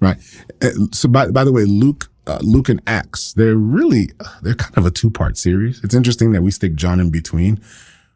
right? 0.01 0.17
Uh, 0.63 0.71
so, 0.93 1.09
by, 1.09 1.31
by 1.31 1.45
the 1.45 1.53
way, 1.53 1.65
Luke, 1.65 2.11
uh, 2.27 2.39
Luke 2.41 2.71
and 2.71 2.81
Acts, 2.87 3.35
they're 3.35 3.57
really 3.57 4.11
they're 4.43 4.55
kind 4.55 4.79
of 4.79 4.87
a 4.87 4.91
two 4.91 5.11
part 5.11 5.37
series. 5.37 5.83
It's 5.85 5.95
interesting 5.95 6.33
that 6.33 6.43
we 6.43 6.51
stick 6.51 6.75
John 6.75 7.01
in 7.01 7.11
between, 7.11 7.61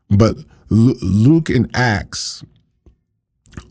but 0.09 0.37
Luke 0.71 1.51
and 1.51 1.71
Acts 1.75 2.43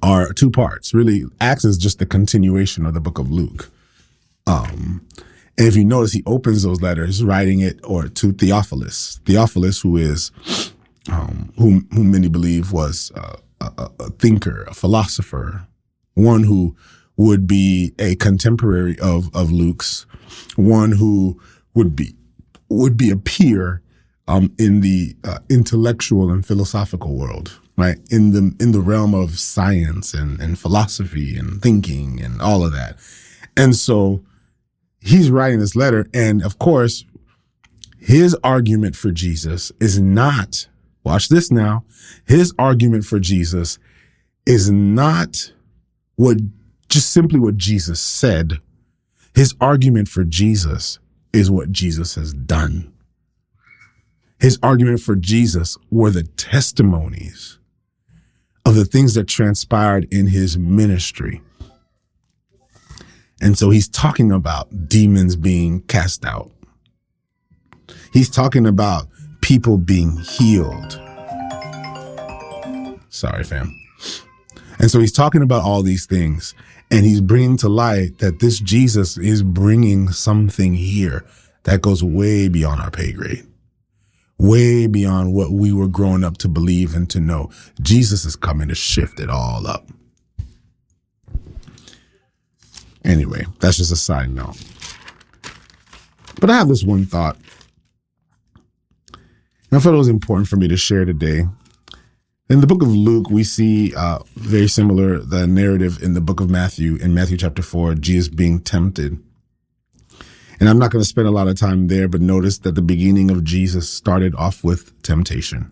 are 0.03 0.31
two 0.33 0.51
parts. 0.51 0.93
Really, 0.93 1.23
Acts 1.41 1.65
is 1.65 1.77
just 1.77 1.99
the 1.99 2.05
continuation 2.05 2.85
of 2.85 2.93
the 2.93 3.01
book 3.01 3.17
of 3.17 3.31
Luke. 3.31 3.71
Um, 4.45 5.05
and 5.57 5.67
if 5.67 5.75
you 5.75 5.83
notice, 5.83 6.13
he 6.13 6.23
opens 6.25 6.63
those 6.63 6.81
letters 6.81 7.23
writing 7.23 7.61
it 7.61 7.79
or 7.83 8.07
to 8.07 8.31
Theophilus. 8.31 9.19
Theophilus, 9.25 9.81
who 9.81 9.97
is, 9.97 10.31
um, 11.11 11.51
whom, 11.57 11.87
whom 11.93 12.11
many 12.11 12.27
believe 12.27 12.71
was 12.71 13.11
a, 13.15 13.37
a 13.59 14.09
thinker, 14.11 14.65
a 14.67 14.73
philosopher, 14.73 15.67
one 16.13 16.43
who 16.43 16.75
would 17.15 17.47
be 17.47 17.93
a 17.97 18.15
contemporary 18.15 18.99
of, 18.99 19.35
of 19.35 19.51
Luke's, 19.51 20.05
one 20.55 20.91
who 20.91 21.41
would 21.73 21.95
be, 21.95 22.13
would 22.69 22.95
be 22.95 23.09
a 23.09 23.17
peer 23.17 23.81
um, 24.27 24.53
in 24.59 24.81
the 24.81 25.15
uh, 25.23 25.39
intellectual 25.49 26.29
and 26.29 26.45
philosophical 26.45 27.17
world, 27.17 27.59
right? 27.77 27.97
In 28.11 28.31
the 28.31 28.53
in 28.59 28.73
the 28.73 28.81
realm 28.81 29.13
of 29.15 29.39
science 29.39 30.13
and, 30.13 30.39
and 30.39 30.59
philosophy 30.59 31.37
and 31.37 31.61
thinking 31.61 32.21
and 32.21 32.41
all 32.41 32.65
of 32.65 32.73
that. 32.73 32.97
And 33.55 33.75
so 33.75 34.21
he's 35.07 35.31
writing 35.31 35.59
this 35.59 35.75
letter, 35.75 36.07
and 36.13 36.43
of 36.43 36.59
course, 36.59 37.05
his 37.97 38.35
argument 38.43 38.95
for 38.95 39.11
Jesus 39.11 39.71
is 39.79 39.99
not, 39.99 40.67
watch 41.03 41.29
this 41.29 41.51
now, 41.51 41.83
his 42.25 42.53
argument 42.57 43.05
for 43.05 43.19
Jesus 43.19 43.79
is 44.45 44.71
not 44.71 45.51
what 46.15 46.37
just 46.89 47.11
simply 47.11 47.39
what 47.39 47.57
Jesus 47.57 47.99
said. 47.99 48.59
His 49.35 49.53
argument 49.59 50.07
for 50.07 50.23
Jesus 50.23 50.99
is 51.33 51.51
what 51.51 51.71
Jesus 51.71 52.15
has 52.15 52.33
done. 52.33 52.93
His 54.39 54.57
argument 54.63 55.01
for 55.01 55.15
Jesus 55.15 55.77
were 55.89 56.11
the 56.11 56.23
testimonies 56.23 57.59
of 58.65 58.75
the 58.75 58.85
things 58.85 59.13
that 59.15 59.27
transpired 59.27 60.07
in 60.11 60.27
his 60.27 60.57
ministry. 60.57 61.41
And 63.41 63.57
so 63.57 63.69
he's 63.69 63.87
talking 63.87 64.31
about 64.31 64.87
demons 64.89 65.35
being 65.35 65.81
cast 65.81 66.25
out, 66.25 66.51
He's 68.13 68.29
talking 68.29 68.65
about 68.65 69.07
people 69.41 69.77
being 69.77 70.17
healed. 70.17 70.99
Sorry, 73.09 73.43
fam. 73.43 73.73
And 74.79 74.91
so 74.91 74.99
he's 74.99 75.11
talking 75.11 75.41
about 75.41 75.63
all 75.63 75.81
these 75.81 76.05
things 76.05 76.53
and 76.91 77.05
he's 77.05 77.21
bringing 77.21 77.57
to 77.57 77.69
light 77.69 78.19
that 78.19 78.39
this 78.39 78.59
Jesus 78.59 79.17
is 79.17 79.43
bringing 79.43 80.09
something 80.11 80.73
here 80.75 81.25
that 81.63 81.81
goes 81.81 82.03
way 82.03 82.47
beyond 82.47 82.81
our 82.81 82.91
pay 82.91 83.11
grade, 83.11 83.45
way 84.37 84.87
beyond 84.87 85.33
what 85.33 85.51
we 85.51 85.73
were 85.73 85.87
growing 85.87 86.23
up 86.23 86.37
to 86.37 86.47
believe 86.47 86.95
and 86.95 87.09
to 87.09 87.19
know. 87.19 87.49
Jesus 87.81 88.23
is 88.23 88.35
coming 88.35 88.69
to 88.69 88.75
shift 88.75 89.19
it 89.19 89.29
all 89.29 89.67
up. 89.67 89.87
Anyway, 93.07 93.45
that's 93.59 93.77
just 93.77 93.91
a 93.91 93.95
side 93.95 94.29
note. 94.29 94.61
But 96.41 96.49
I 96.49 96.57
have 96.57 96.67
this 96.67 96.83
one 96.83 97.05
thought. 97.05 97.37
And 99.13 99.73
I 99.73 99.79
thought 99.79 99.93
it 99.93 99.97
was 99.97 100.09
important 100.09 100.49
for 100.49 100.57
me 100.57 100.67
to 100.67 100.77
share 100.77 101.05
today. 101.05 101.45
In 102.49 102.61
the 102.61 102.67
book 102.67 102.81
of 102.81 102.89
Luke, 102.89 103.29
we 103.29 103.43
see 103.43 103.95
uh, 103.95 104.19
very 104.35 104.67
similar 104.67 105.19
the 105.19 105.47
narrative 105.47 106.03
in 106.03 106.13
the 106.13 106.21
book 106.21 106.41
of 106.41 106.49
Matthew. 106.49 106.97
In 106.97 107.13
Matthew 107.13 107.37
chapter 107.37 107.61
four, 107.61 107.95
Jesus 107.95 108.27
being 108.27 108.59
tempted. 108.59 109.21
And 110.59 110.67
I'm 110.67 110.79
not 110.79 110.91
going 110.91 111.01
to 111.01 111.07
spend 111.07 111.27
a 111.27 111.31
lot 111.31 111.47
of 111.47 111.57
time 111.57 111.87
there, 111.87 112.07
but 112.07 112.19
notice 112.19 112.57
that 112.59 112.75
the 112.75 112.81
beginning 112.81 113.31
of 113.31 113.43
Jesus 113.43 113.89
started 113.89 114.35
off 114.35 114.63
with 114.63 115.01
temptation. 115.01 115.71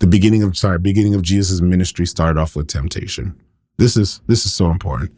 The 0.00 0.06
beginning 0.08 0.42
of 0.42 0.56
sorry, 0.56 0.78
beginning 0.80 1.14
of 1.14 1.22
Jesus' 1.22 1.60
ministry 1.60 2.06
started 2.06 2.40
off 2.40 2.56
with 2.56 2.66
temptation. 2.66 3.40
This 3.76 3.96
is 3.96 4.20
this 4.26 4.44
is 4.44 4.52
so 4.52 4.70
important. 4.70 5.12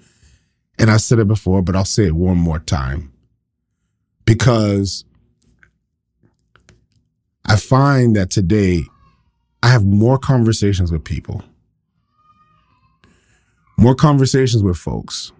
And 0.78 0.90
I 0.90 0.98
said 0.98 1.18
it 1.18 1.28
before, 1.28 1.62
but 1.62 1.74
I'll 1.74 1.84
say 1.84 2.06
it 2.06 2.14
one 2.14 2.36
more 2.36 2.58
time. 2.58 3.12
Because 4.24 5.04
I 7.44 7.56
find 7.56 8.16
that 8.16 8.30
today 8.30 8.84
I 9.62 9.68
have 9.68 9.84
more 9.84 10.18
conversations 10.18 10.92
with 10.92 11.04
people, 11.04 11.44
more 13.78 13.94
conversations 13.94 14.62
with 14.62 14.76
folks 14.76 15.32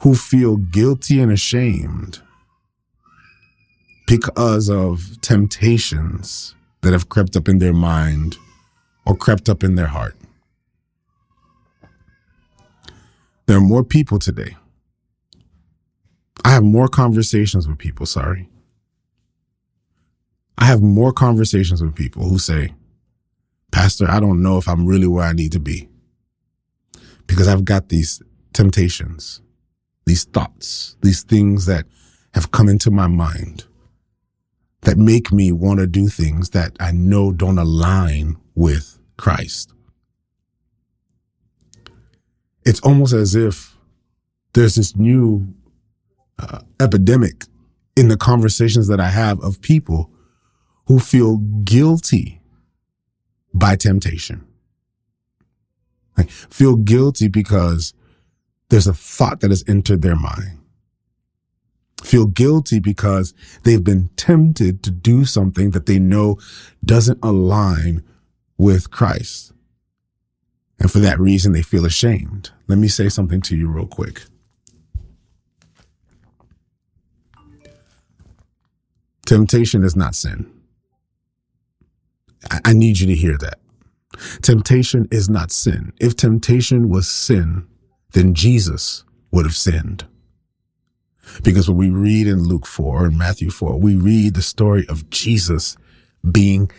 who 0.00 0.14
feel 0.14 0.56
guilty 0.56 1.20
and 1.20 1.30
ashamed 1.30 2.20
because 4.06 4.70
of 4.70 5.20
temptations 5.20 6.54
that 6.80 6.92
have 6.92 7.08
crept 7.08 7.36
up 7.36 7.48
in 7.48 7.58
their 7.58 7.72
mind 7.72 8.36
or 9.04 9.14
crept 9.14 9.48
up 9.48 9.62
in 9.62 9.74
their 9.74 9.86
heart. 9.86 10.16
There 13.50 13.58
are 13.58 13.60
more 13.60 13.82
people 13.82 14.20
today. 14.20 14.56
I 16.44 16.50
have 16.50 16.62
more 16.62 16.86
conversations 16.86 17.66
with 17.66 17.78
people, 17.78 18.06
sorry. 18.06 18.48
I 20.56 20.66
have 20.66 20.80
more 20.80 21.12
conversations 21.12 21.82
with 21.82 21.96
people 21.96 22.28
who 22.28 22.38
say, 22.38 22.72
Pastor, 23.72 24.08
I 24.08 24.20
don't 24.20 24.40
know 24.40 24.56
if 24.58 24.68
I'm 24.68 24.86
really 24.86 25.08
where 25.08 25.24
I 25.24 25.32
need 25.32 25.50
to 25.50 25.58
be 25.58 25.88
because 27.26 27.48
I've 27.48 27.64
got 27.64 27.88
these 27.88 28.22
temptations, 28.52 29.40
these 30.06 30.22
thoughts, 30.22 30.96
these 31.02 31.24
things 31.24 31.66
that 31.66 31.86
have 32.34 32.52
come 32.52 32.68
into 32.68 32.92
my 32.92 33.08
mind 33.08 33.64
that 34.82 34.96
make 34.96 35.32
me 35.32 35.50
want 35.50 35.80
to 35.80 35.88
do 35.88 36.06
things 36.06 36.50
that 36.50 36.76
I 36.78 36.92
know 36.92 37.32
don't 37.32 37.58
align 37.58 38.36
with 38.54 38.96
Christ. 39.16 39.72
It's 42.64 42.80
almost 42.80 43.12
as 43.12 43.34
if 43.34 43.76
there's 44.52 44.74
this 44.74 44.96
new 44.96 45.54
uh, 46.38 46.60
epidemic 46.80 47.44
in 47.96 48.08
the 48.08 48.16
conversations 48.16 48.88
that 48.88 49.00
I 49.00 49.08
have 49.08 49.40
of 49.40 49.60
people 49.60 50.10
who 50.86 50.98
feel 50.98 51.38
guilty 51.64 52.40
by 53.52 53.76
temptation. 53.76 54.46
Like, 56.16 56.30
feel 56.30 56.76
guilty 56.76 57.28
because 57.28 57.94
there's 58.68 58.86
a 58.86 58.94
thought 58.94 59.40
that 59.40 59.50
has 59.50 59.64
entered 59.66 60.02
their 60.02 60.16
mind. 60.16 60.58
Feel 62.02 62.26
guilty 62.26 62.80
because 62.80 63.34
they've 63.64 63.84
been 63.84 64.08
tempted 64.16 64.82
to 64.82 64.90
do 64.90 65.24
something 65.24 65.70
that 65.70 65.86
they 65.86 65.98
know 65.98 66.38
doesn't 66.84 67.18
align 67.22 68.02
with 68.56 68.90
Christ. 68.90 69.52
And 70.80 70.90
for 70.90 70.98
that 71.00 71.20
reason, 71.20 71.52
they 71.52 71.62
feel 71.62 71.84
ashamed. 71.84 72.50
Let 72.66 72.78
me 72.78 72.88
say 72.88 73.08
something 73.08 73.42
to 73.42 73.56
you 73.56 73.68
real 73.68 73.86
quick. 73.86 74.22
Temptation 79.26 79.84
is 79.84 79.94
not 79.94 80.14
sin. 80.14 80.50
I, 82.64 82.72
need 82.72 82.98
you 82.98 83.06
to 83.06 83.14
hear 83.14 83.36
that. 83.38 83.60
Temptation 84.42 85.06
is 85.10 85.28
not 85.28 85.52
sin. 85.52 85.92
If 86.00 86.16
temptation 86.16 86.88
was 86.88 87.08
sin, 87.08 87.66
then 88.12 88.34
Jesus 88.34 89.04
would 89.30 89.46
have 89.46 89.54
sinned. 89.54 90.06
Because 91.44 91.68
when 91.68 91.78
we 91.78 91.90
read 91.90 92.26
in 92.26 92.42
Luke 92.42 92.66
4 92.66 93.06
and 93.06 93.18
Matthew 93.18 93.50
4, 93.50 93.78
we 93.78 93.94
read 93.94 94.34
the 94.34 94.42
story 94.42 94.84
of 94.88 95.10
Jesus 95.10 95.76
being 96.28 96.70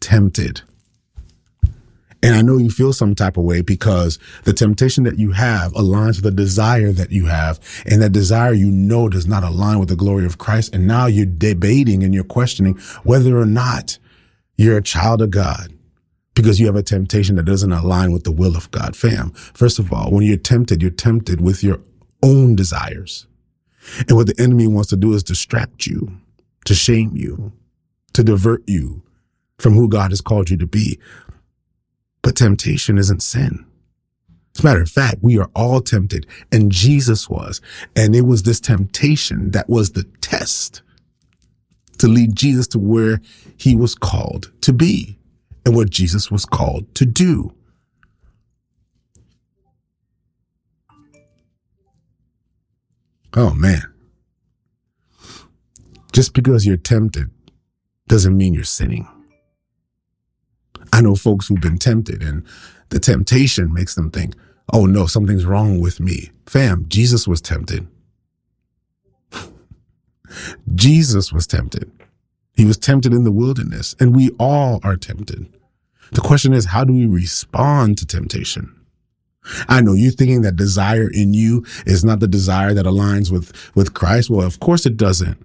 tempted. 0.00 0.62
And 2.22 2.34
I 2.34 2.42
know 2.42 2.58
you 2.58 2.68
feel 2.68 2.92
some 2.92 3.14
type 3.14 3.36
of 3.36 3.44
way 3.44 3.62
because 3.62 4.18
the 4.44 4.52
temptation 4.52 5.04
that 5.04 5.18
you 5.18 5.32
have 5.32 5.72
aligns 5.72 6.16
with 6.16 6.24
the 6.24 6.30
desire 6.30 6.92
that 6.92 7.10
you 7.10 7.26
have. 7.26 7.58
And 7.86 8.02
that 8.02 8.12
desire 8.12 8.52
you 8.52 8.70
know 8.70 9.08
does 9.08 9.26
not 9.26 9.42
align 9.42 9.78
with 9.78 9.88
the 9.88 9.96
glory 9.96 10.26
of 10.26 10.38
Christ. 10.38 10.74
And 10.74 10.86
now 10.86 11.06
you're 11.06 11.26
debating 11.26 12.02
and 12.02 12.14
you're 12.14 12.24
questioning 12.24 12.74
whether 13.04 13.38
or 13.38 13.46
not 13.46 13.98
you're 14.56 14.76
a 14.76 14.82
child 14.82 15.22
of 15.22 15.30
God 15.30 15.72
because 16.34 16.60
you 16.60 16.66
have 16.66 16.76
a 16.76 16.82
temptation 16.82 17.36
that 17.36 17.44
doesn't 17.44 17.72
align 17.72 18.12
with 18.12 18.24
the 18.24 18.32
will 18.32 18.56
of 18.56 18.70
God. 18.70 18.94
Fam, 18.94 19.30
first 19.30 19.78
of 19.78 19.92
all, 19.92 20.10
when 20.10 20.24
you're 20.24 20.36
tempted, 20.36 20.82
you're 20.82 20.90
tempted 20.90 21.40
with 21.40 21.64
your 21.64 21.80
own 22.22 22.54
desires. 22.54 23.26
And 24.08 24.12
what 24.12 24.26
the 24.26 24.34
enemy 24.38 24.66
wants 24.66 24.90
to 24.90 24.96
do 24.96 25.14
is 25.14 25.22
distract 25.22 25.86
you, 25.86 26.20
to 26.66 26.74
shame 26.74 27.16
you, 27.16 27.52
to 28.12 28.22
divert 28.22 28.62
you 28.66 29.02
from 29.58 29.74
who 29.74 29.88
God 29.88 30.10
has 30.10 30.20
called 30.20 30.50
you 30.50 30.56
to 30.58 30.66
be. 30.66 30.98
But 32.22 32.36
temptation 32.36 32.98
isn't 32.98 33.22
sin. 33.22 33.64
As 34.56 34.62
a 34.62 34.66
matter 34.66 34.82
of 34.82 34.90
fact, 34.90 35.18
we 35.22 35.38
are 35.38 35.48
all 35.54 35.80
tempted, 35.80 36.26
and 36.52 36.72
Jesus 36.72 37.28
was. 37.28 37.60
And 37.96 38.14
it 38.14 38.22
was 38.22 38.42
this 38.42 38.60
temptation 38.60 39.52
that 39.52 39.68
was 39.68 39.92
the 39.92 40.04
test 40.20 40.82
to 41.98 42.08
lead 42.08 42.34
Jesus 42.34 42.66
to 42.68 42.78
where 42.78 43.20
he 43.56 43.76
was 43.76 43.94
called 43.94 44.50
to 44.62 44.72
be 44.72 45.18
and 45.64 45.76
what 45.76 45.90
Jesus 45.90 46.30
was 46.30 46.44
called 46.44 46.94
to 46.94 47.06
do. 47.06 47.54
Oh 53.34 53.54
man. 53.54 53.82
Just 56.12 56.34
because 56.34 56.66
you're 56.66 56.76
tempted 56.76 57.30
doesn't 58.08 58.36
mean 58.36 58.52
you're 58.52 58.64
sinning. 58.64 59.06
I 60.92 61.00
know 61.00 61.16
folks 61.16 61.48
who've 61.48 61.60
been 61.60 61.78
tempted 61.78 62.22
and 62.22 62.44
the 62.90 62.98
temptation 62.98 63.72
makes 63.72 63.94
them 63.94 64.10
think, 64.10 64.34
oh 64.72 64.86
no, 64.86 65.06
something's 65.06 65.44
wrong 65.44 65.80
with 65.80 66.00
me. 66.00 66.30
Fam, 66.46 66.86
Jesus 66.88 67.26
was 67.26 67.40
tempted. 67.40 67.86
Jesus 70.74 71.32
was 71.32 71.46
tempted. 71.46 71.90
He 72.54 72.64
was 72.64 72.76
tempted 72.76 73.14
in 73.14 73.24
the 73.24 73.32
wilderness, 73.32 73.94
and 73.98 74.14
we 74.14 74.30
all 74.38 74.80
are 74.82 74.96
tempted. 74.96 75.46
The 76.12 76.20
question 76.20 76.52
is, 76.52 76.66
how 76.66 76.84
do 76.84 76.92
we 76.92 77.06
respond 77.06 77.98
to 77.98 78.06
temptation? 78.06 78.74
I 79.68 79.80
know 79.80 79.94
you're 79.94 80.12
thinking 80.12 80.42
that 80.42 80.56
desire 80.56 81.08
in 81.10 81.32
you 81.32 81.64
is 81.86 82.04
not 82.04 82.20
the 82.20 82.28
desire 82.28 82.74
that 82.74 82.84
aligns 82.84 83.30
with, 83.30 83.52
with 83.74 83.94
Christ. 83.94 84.28
Well, 84.28 84.46
of 84.46 84.60
course 84.60 84.84
it 84.84 84.96
doesn't. 84.96 85.38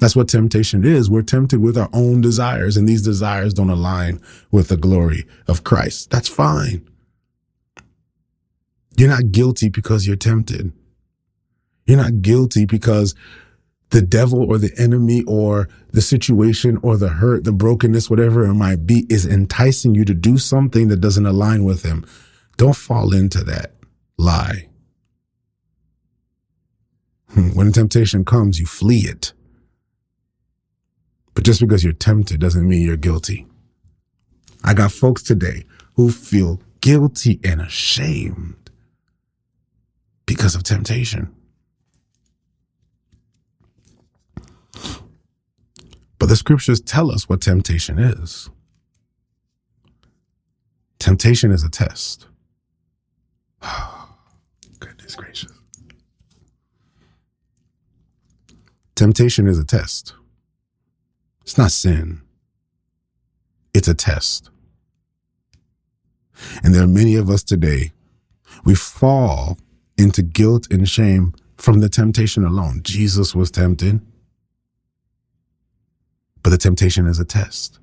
That's 0.00 0.16
what 0.16 0.28
temptation 0.28 0.84
is. 0.84 1.10
We're 1.10 1.22
tempted 1.22 1.60
with 1.60 1.76
our 1.76 1.90
own 1.92 2.22
desires, 2.22 2.76
and 2.76 2.88
these 2.88 3.02
desires 3.02 3.52
don't 3.52 3.70
align 3.70 4.20
with 4.50 4.68
the 4.68 4.78
glory 4.78 5.26
of 5.46 5.62
Christ. 5.62 6.10
That's 6.10 6.28
fine. 6.28 6.88
You're 8.96 9.10
not 9.10 9.30
guilty 9.30 9.68
because 9.68 10.06
you're 10.06 10.16
tempted. 10.16 10.72
You're 11.84 11.98
not 11.98 12.22
guilty 12.22 12.64
because 12.64 13.14
the 13.90 14.00
devil 14.00 14.42
or 14.50 14.56
the 14.56 14.72
enemy 14.78 15.22
or 15.26 15.68
the 15.92 16.00
situation 16.00 16.78
or 16.82 16.96
the 16.96 17.08
hurt, 17.08 17.44
the 17.44 17.52
brokenness, 17.52 18.08
whatever 18.08 18.44
it 18.46 18.54
might 18.54 18.86
be, 18.86 19.06
is 19.10 19.26
enticing 19.26 19.94
you 19.94 20.04
to 20.06 20.14
do 20.14 20.38
something 20.38 20.88
that 20.88 21.00
doesn't 21.00 21.26
align 21.26 21.64
with 21.64 21.82
him. 21.82 22.06
Don't 22.56 22.76
fall 22.76 23.12
into 23.12 23.44
that 23.44 23.74
lie. 24.16 24.68
Hmm, 27.30 27.50
when 27.50 27.72
temptation 27.72 28.24
comes, 28.24 28.58
you 28.58 28.66
flee 28.66 29.00
it. 29.00 29.32
But 31.40 31.46
just 31.46 31.60
because 31.62 31.82
you're 31.82 31.94
tempted 31.94 32.38
doesn't 32.38 32.68
mean 32.68 32.82
you're 32.82 32.98
guilty. 32.98 33.46
I 34.62 34.74
got 34.74 34.92
folks 34.92 35.22
today 35.22 35.64
who 35.94 36.10
feel 36.10 36.60
guilty 36.82 37.40
and 37.42 37.62
ashamed 37.62 38.70
because 40.26 40.54
of 40.54 40.64
temptation. 40.64 41.34
But 46.18 46.28
the 46.28 46.36
scriptures 46.36 46.78
tell 46.78 47.10
us 47.10 47.26
what 47.26 47.40
temptation 47.40 47.98
is. 47.98 48.50
Temptation 50.98 51.52
is 51.52 51.64
a 51.64 51.70
test. 51.70 52.26
goodness 54.78 55.16
gracious. 55.16 55.52
Temptation 58.94 59.48
is 59.48 59.58
a 59.58 59.64
test. 59.64 60.12
It's 61.50 61.58
not 61.58 61.72
sin. 61.72 62.20
It's 63.74 63.88
a 63.88 63.94
test. 63.94 64.50
And 66.62 66.72
there 66.72 66.84
are 66.84 66.86
many 66.86 67.16
of 67.16 67.28
us 67.28 67.42
today, 67.42 67.90
we 68.64 68.76
fall 68.76 69.58
into 69.98 70.22
guilt 70.22 70.68
and 70.70 70.88
shame 70.88 71.34
from 71.56 71.80
the 71.80 71.88
temptation 71.88 72.44
alone. 72.44 72.82
Jesus 72.84 73.34
was 73.34 73.50
tempted, 73.50 74.00
but 76.44 76.50
the 76.50 76.56
temptation 76.56 77.08
is 77.08 77.18
a 77.18 77.24
test. 77.24 77.80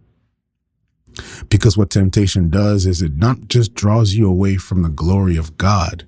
Because 1.50 1.78
what 1.78 1.90
temptation 1.90 2.50
does 2.50 2.86
is 2.86 3.02
it 3.02 3.18
not 3.18 3.50
just 3.50 3.74
draws 3.74 4.14
you 4.14 4.30
away 4.30 4.56
from 4.56 4.82
the 4.82 4.90
glory 4.90 5.36
of 5.36 5.58
God, 5.58 6.08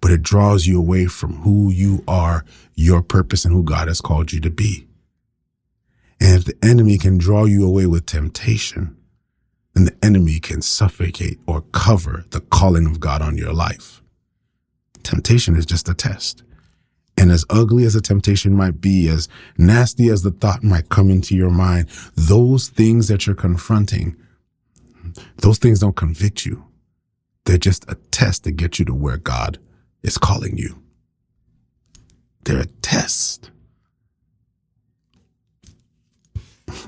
but 0.00 0.12
it 0.12 0.22
draws 0.22 0.66
you 0.66 0.78
away 0.78 1.04
from 1.04 1.42
who 1.42 1.70
you 1.70 2.02
are, 2.08 2.42
your 2.74 3.02
purpose, 3.02 3.44
and 3.44 3.52
who 3.52 3.64
God 3.64 3.86
has 3.88 4.00
called 4.00 4.32
you 4.32 4.40
to 4.40 4.50
be. 4.50 4.86
And 6.20 6.36
if 6.36 6.44
the 6.44 6.56
enemy 6.62 6.98
can 6.98 7.18
draw 7.18 7.44
you 7.44 7.66
away 7.66 7.86
with 7.86 8.06
temptation, 8.06 8.96
then 9.74 9.86
the 9.86 9.96
enemy 10.04 10.38
can 10.38 10.62
suffocate 10.62 11.38
or 11.46 11.62
cover 11.72 12.24
the 12.30 12.40
calling 12.40 12.86
of 12.86 13.00
God 13.00 13.22
on 13.22 13.38
your 13.38 13.52
life. 13.52 14.02
Temptation 15.02 15.56
is 15.56 15.66
just 15.66 15.88
a 15.88 15.94
test. 15.94 16.42
And 17.16 17.30
as 17.30 17.44
ugly 17.50 17.84
as 17.84 17.94
a 17.94 18.00
temptation 18.00 18.54
might 18.54 18.80
be, 18.80 19.08
as 19.08 19.28
nasty 19.58 20.08
as 20.08 20.22
the 20.22 20.30
thought 20.30 20.62
might 20.62 20.88
come 20.88 21.10
into 21.10 21.36
your 21.36 21.50
mind, 21.50 21.88
those 22.14 22.68
things 22.68 23.08
that 23.08 23.26
you're 23.26 23.36
confronting, 23.36 24.16
those 25.38 25.58
things 25.58 25.80
don't 25.80 25.96
convict 25.96 26.46
you. 26.46 26.64
They're 27.44 27.58
just 27.58 27.84
a 27.90 27.96
test 28.10 28.44
to 28.44 28.50
get 28.50 28.78
you 28.78 28.84
to 28.86 28.94
where 28.94 29.18
God 29.18 29.58
is 30.02 30.18
calling 30.18 30.56
you. 30.56 30.82
They're 32.44 32.60
a 32.60 32.66
test. 32.66 33.29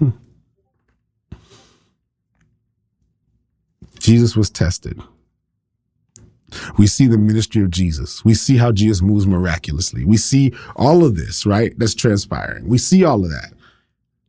Jesus 3.99 4.37
was 4.37 4.51
tested. 4.51 5.01
We 6.77 6.87
see 6.87 7.07
the 7.07 7.19
ministry 7.19 7.63
of 7.63 7.71
Jesus. 7.71 8.25
We 8.25 8.35
see 8.35 8.57
how 8.57 8.73
Jesus 8.73 9.01
moves 9.01 9.27
miraculously. 9.27 10.05
We 10.05 10.17
see 10.17 10.53
all 10.77 11.05
of 11.05 11.17
this, 11.17 11.47
right? 11.47 11.73
That's 11.79 11.95
transpiring. 11.95 12.69
We 12.69 12.79
see 12.79 13.05
all 13.05 13.25
of 13.25 13.31
that. 13.31 13.53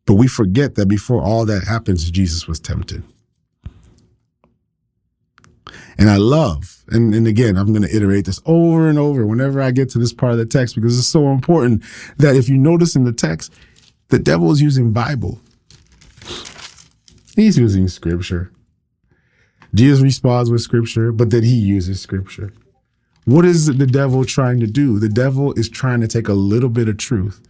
But 0.05 0.15
we 0.15 0.27
forget 0.27 0.75
that 0.75 0.87
before 0.87 1.21
all 1.21 1.45
that 1.45 1.63
happens, 1.65 2.09
Jesus 2.11 2.47
was 2.47 2.59
tempted. 2.59 3.03
And 5.97 6.09
I 6.09 6.17
love, 6.17 6.83
and, 6.89 7.13
and 7.13 7.27
again, 7.27 7.55
I'm 7.55 7.67
going 7.67 7.87
to 7.87 7.95
iterate 7.95 8.25
this 8.25 8.41
over 8.45 8.87
and 8.87 8.97
over 8.97 9.25
whenever 9.25 9.61
I 9.61 9.71
get 9.71 9.89
to 9.89 9.99
this 9.99 10.13
part 10.13 10.31
of 10.33 10.37
the 10.37 10.45
text 10.45 10.75
because 10.75 10.97
it's 10.97 11.07
so 11.07 11.29
important 11.29 11.83
that 12.17 12.35
if 12.35 12.49
you 12.49 12.57
notice 12.57 12.95
in 12.95 13.03
the 13.03 13.13
text, 13.13 13.53
the 14.09 14.19
devil 14.19 14.51
is 14.51 14.61
using 14.61 14.91
Bible. 14.91 15.39
He's 17.35 17.57
using 17.57 17.87
scripture. 17.87 18.51
Jesus 19.73 20.01
responds 20.01 20.51
with 20.51 20.61
scripture, 20.61 21.11
but 21.11 21.31
then 21.31 21.43
he 21.43 21.55
uses 21.55 21.99
scripture. 21.99 22.53
What 23.25 23.45
is 23.45 23.65
the 23.65 23.87
devil 23.87 24.25
trying 24.25 24.59
to 24.59 24.67
do? 24.67 24.99
The 24.99 25.09
devil 25.09 25.53
is 25.53 25.69
trying 25.69 26.01
to 26.01 26.07
take 26.07 26.27
a 26.27 26.33
little 26.33 26.69
bit 26.69 26.89
of 26.89 26.97
truth 26.97 27.41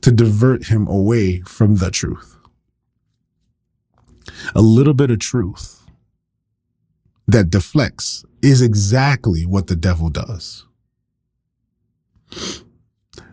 to 0.00 0.10
divert 0.10 0.66
him 0.66 0.86
away 0.88 1.40
from 1.40 1.76
the 1.76 1.90
truth. 1.90 2.36
A 4.54 4.62
little 4.62 4.94
bit 4.94 5.10
of 5.10 5.18
truth 5.18 5.84
that 7.26 7.50
deflects 7.50 8.24
is 8.42 8.62
exactly 8.62 9.44
what 9.44 9.66
the 9.66 9.76
devil 9.76 10.08
does. 10.08 10.66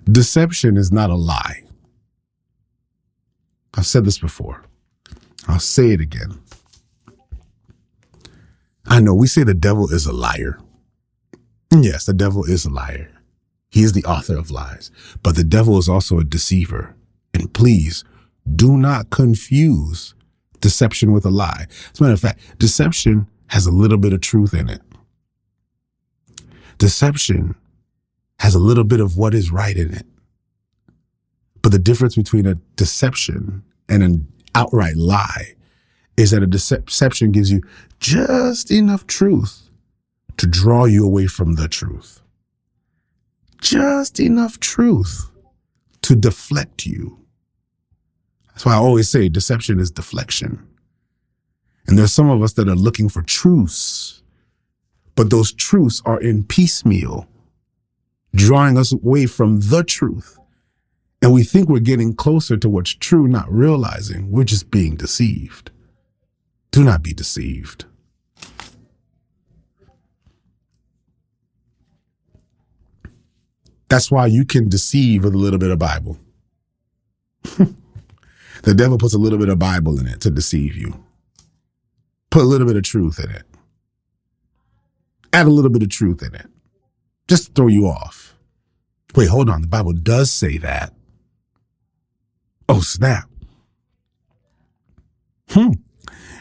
Deception 0.03 0.77
is 0.77 0.91
not 0.91 1.09
a 1.09 1.15
lie. 1.15 1.63
I've 3.77 3.85
said 3.85 4.05
this 4.05 4.17
before. 4.17 4.63
I'll 5.47 5.59
say 5.59 5.91
it 5.91 6.01
again. 6.01 6.39
I 8.87 8.99
know 8.99 9.13
we 9.13 9.27
say 9.27 9.43
the 9.43 9.53
devil 9.53 9.93
is 9.93 10.05
a 10.05 10.13
liar. 10.13 10.59
Yes, 11.71 12.05
the 12.05 12.13
devil 12.13 12.43
is 12.43 12.65
a 12.65 12.69
liar. 12.69 13.11
He 13.69 13.83
is 13.83 13.93
the 13.93 14.05
author 14.05 14.35
of 14.37 14.49
lies, 14.49 14.89
but 15.21 15.35
the 15.35 15.43
devil 15.43 15.77
is 15.77 15.87
also 15.87 16.19
a 16.19 16.23
deceiver. 16.23 16.95
And 17.33 17.53
please 17.53 18.03
do 18.55 18.77
not 18.77 19.09
confuse 19.09 20.15
deception 20.61 21.11
with 21.11 21.25
a 21.25 21.29
lie. 21.29 21.67
As 21.93 21.99
a 21.99 22.03
matter 22.03 22.13
of 22.13 22.19
fact, 22.19 22.39
deception 22.57 23.27
has 23.47 23.67
a 23.67 23.71
little 23.71 23.97
bit 23.97 24.13
of 24.13 24.21
truth 24.21 24.53
in 24.53 24.69
it. 24.69 24.81
Deception 26.77 27.55
has 28.39 28.55
a 28.55 28.59
little 28.59 28.83
bit 28.83 28.99
of 28.99 29.17
what 29.17 29.33
is 29.33 29.51
right 29.51 29.75
in 29.77 29.93
it. 29.93 30.05
But 31.67 31.73
the 31.73 31.79
difference 31.79 32.15
between 32.15 32.45
a 32.45 32.55
deception 32.77 33.61
and 33.89 34.01
an 34.01 34.25
outright 34.55 34.95
lie 34.95 35.55
is 36.15 36.31
that 36.31 36.41
a 36.41 36.47
deception 36.47 37.33
gives 37.33 37.51
you 37.51 37.61
just 37.99 38.71
enough 38.71 39.05
truth 39.05 39.69
to 40.37 40.47
draw 40.47 40.85
you 40.85 41.05
away 41.05 41.27
from 41.27 41.55
the 41.55 41.67
truth. 41.67 42.21
Just 43.59 44.17
enough 44.17 44.61
truth 44.61 45.29
to 46.03 46.15
deflect 46.15 46.85
you. 46.85 47.19
That's 48.47 48.65
why 48.65 48.71
I 48.71 48.77
always 48.77 49.09
say 49.09 49.27
deception 49.27 49.77
is 49.77 49.91
deflection. 49.91 50.65
And 51.85 51.99
there's 51.99 52.13
some 52.13 52.29
of 52.29 52.41
us 52.41 52.53
that 52.53 52.69
are 52.69 52.75
looking 52.75 53.09
for 53.09 53.23
truths, 53.23 54.23
but 55.15 55.31
those 55.31 55.51
truths 55.51 56.01
are 56.05 56.21
in 56.21 56.45
piecemeal, 56.45 57.27
drawing 58.33 58.77
us 58.77 58.93
away 58.93 59.25
from 59.25 59.59
the 59.59 59.83
truth. 59.83 60.35
And 61.21 61.33
we 61.33 61.43
think 61.43 61.67
we're 61.67 61.79
getting 61.79 62.15
closer 62.15 62.57
to 62.57 62.69
what's 62.69 62.93
true, 62.93 63.27
not 63.27 63.51
realizing 63.51 64.29
we're 64.31 64.43
just 64.43 64.69
being 64.69 64.95
deceived. 64.95 65.71
Do 66.71 66.83
not 66.83 67.01
be 67.01 67.13
deceived. 67.13 67.85
That's 73.89 74.11
why 74.11 74.27
you 74.27 74.45
can 74.45 74.69
deceive 74.69 75.23
with 75.23 75.33
a 75.33 75.37
little 75.37 75.59
bit 75.59 75.71
of 75.71 75.79
Bible. 75.79 76.19
the 77.43 78.73
devil 78.75 78.97
puts 78.97 79.13
a 79.13 79.17
little 79.17 79.39
bit 79.39 79.49
of 79.49 79.57
Bible 79.57 79.99
in 79.99 80.07
it 80.07 80.21
to 80.21 80.29
deceive 80.29 80.75
you. 80.75 81.03
Put 82.29 82.41
a 82.41 82.45
little 82.45 82.67
bit 82.67 82.75
of 82.75 82.83
truth 82.83 83.19
in 83.23 83.31
it. 83.31 83.43
Add 85.31 85.47
a 85.47 85.51
little 85.51 85.71
bit 85.71 85.83
of 85.83 85.89
truth 85.89 86.21
in 86.21 86.35
it. 86.35 86.47
Just 87.27 87.47
to 87.47 87.53
throw 87.53 87.67
you 87.67 87.87
off. 87.87 88.35
Wait, 89.15 89.29
hold 89.29 89.49
on. 89.49 89.61
The 89.61 89.67
Bible 89.67 89.93
does 89.93 90.31
say 90.31 90.57
that. 90.57 90.93
Oh, 92.69 92.81
snap. 92.81 93.29
Hmm. 95.49 95.73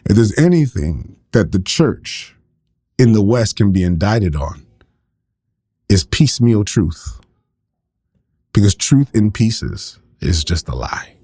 If 0.04 0.16
there's 0.16 0.36
anything 0.38 1.16
that 1.32 1.52
the 1.52 1.60
church 1.60 2.34
in 2.98 3.12
the 3.12 3.22
West 3.22 3.56
can 3.56 3.72
be 3.72 3.82
indicted 3.82 4.34
on, 4.34 4.66
is 5.88 6.04
piecemeal 6.04 6.64
truth. 6.64 7.20
Because 8.52 8.74
truth 8.74 9.10
in 9.14 9.30
pieces 9.30 10.00
is 10.20 10.42
just 10.42 10.68
a 10.68 10.74
lie. 10.74 11.16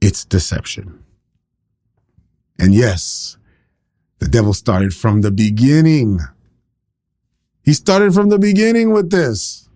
It's 0.00 0.24
deception. 0.24 1.02
And 2.58 2.74
yes, 2.74 3.38
the 4.18 4.28
devil 4.28 4.52
started 4.52 4.94
from 4.94 5.22
the 5.22 5.30
beginning. 5.30 6.20
He 7.64 7.72
started 7.72 8.14
from 8.14 8.28
the 8.28 8.38
beginning 8.38 8.92
with 8.92 9.10
this. 9.10 9.68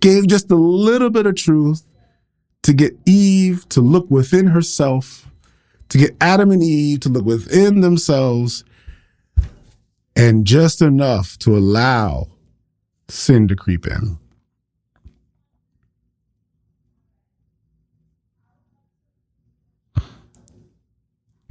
Gave 0.00 0.26
just 0.26 0.50
a 0.50 0.56
little 0.56 1.10
bit 1.10 1.26
of 1.26 1.34
truth 1.34 1.82
to 2.62 2.72
get 2.72 2.96
Eve 3.06 3.68
to 3.70 3.80
look 3.80 4.10
within 4.10 4.48
herself, 4.48 5.28
to 5.88 5.98
get 5.98 6.16
Adam 6.20 6.50
and 6.50 6.62
Eve 6.62 7.00
to 7.00 7.08
look 7.08 7.24
within 7.24 7.80
themselves, 7.80 8.64
and 10.14 10.46
just 10.46 10.82
enough 10.82 11.38
to 11.38 11.56
allow 11.56 12.28
sin 13.08 13.48
to 13.48 13.56
creep 13.56 13.86
in. 13.86 14.18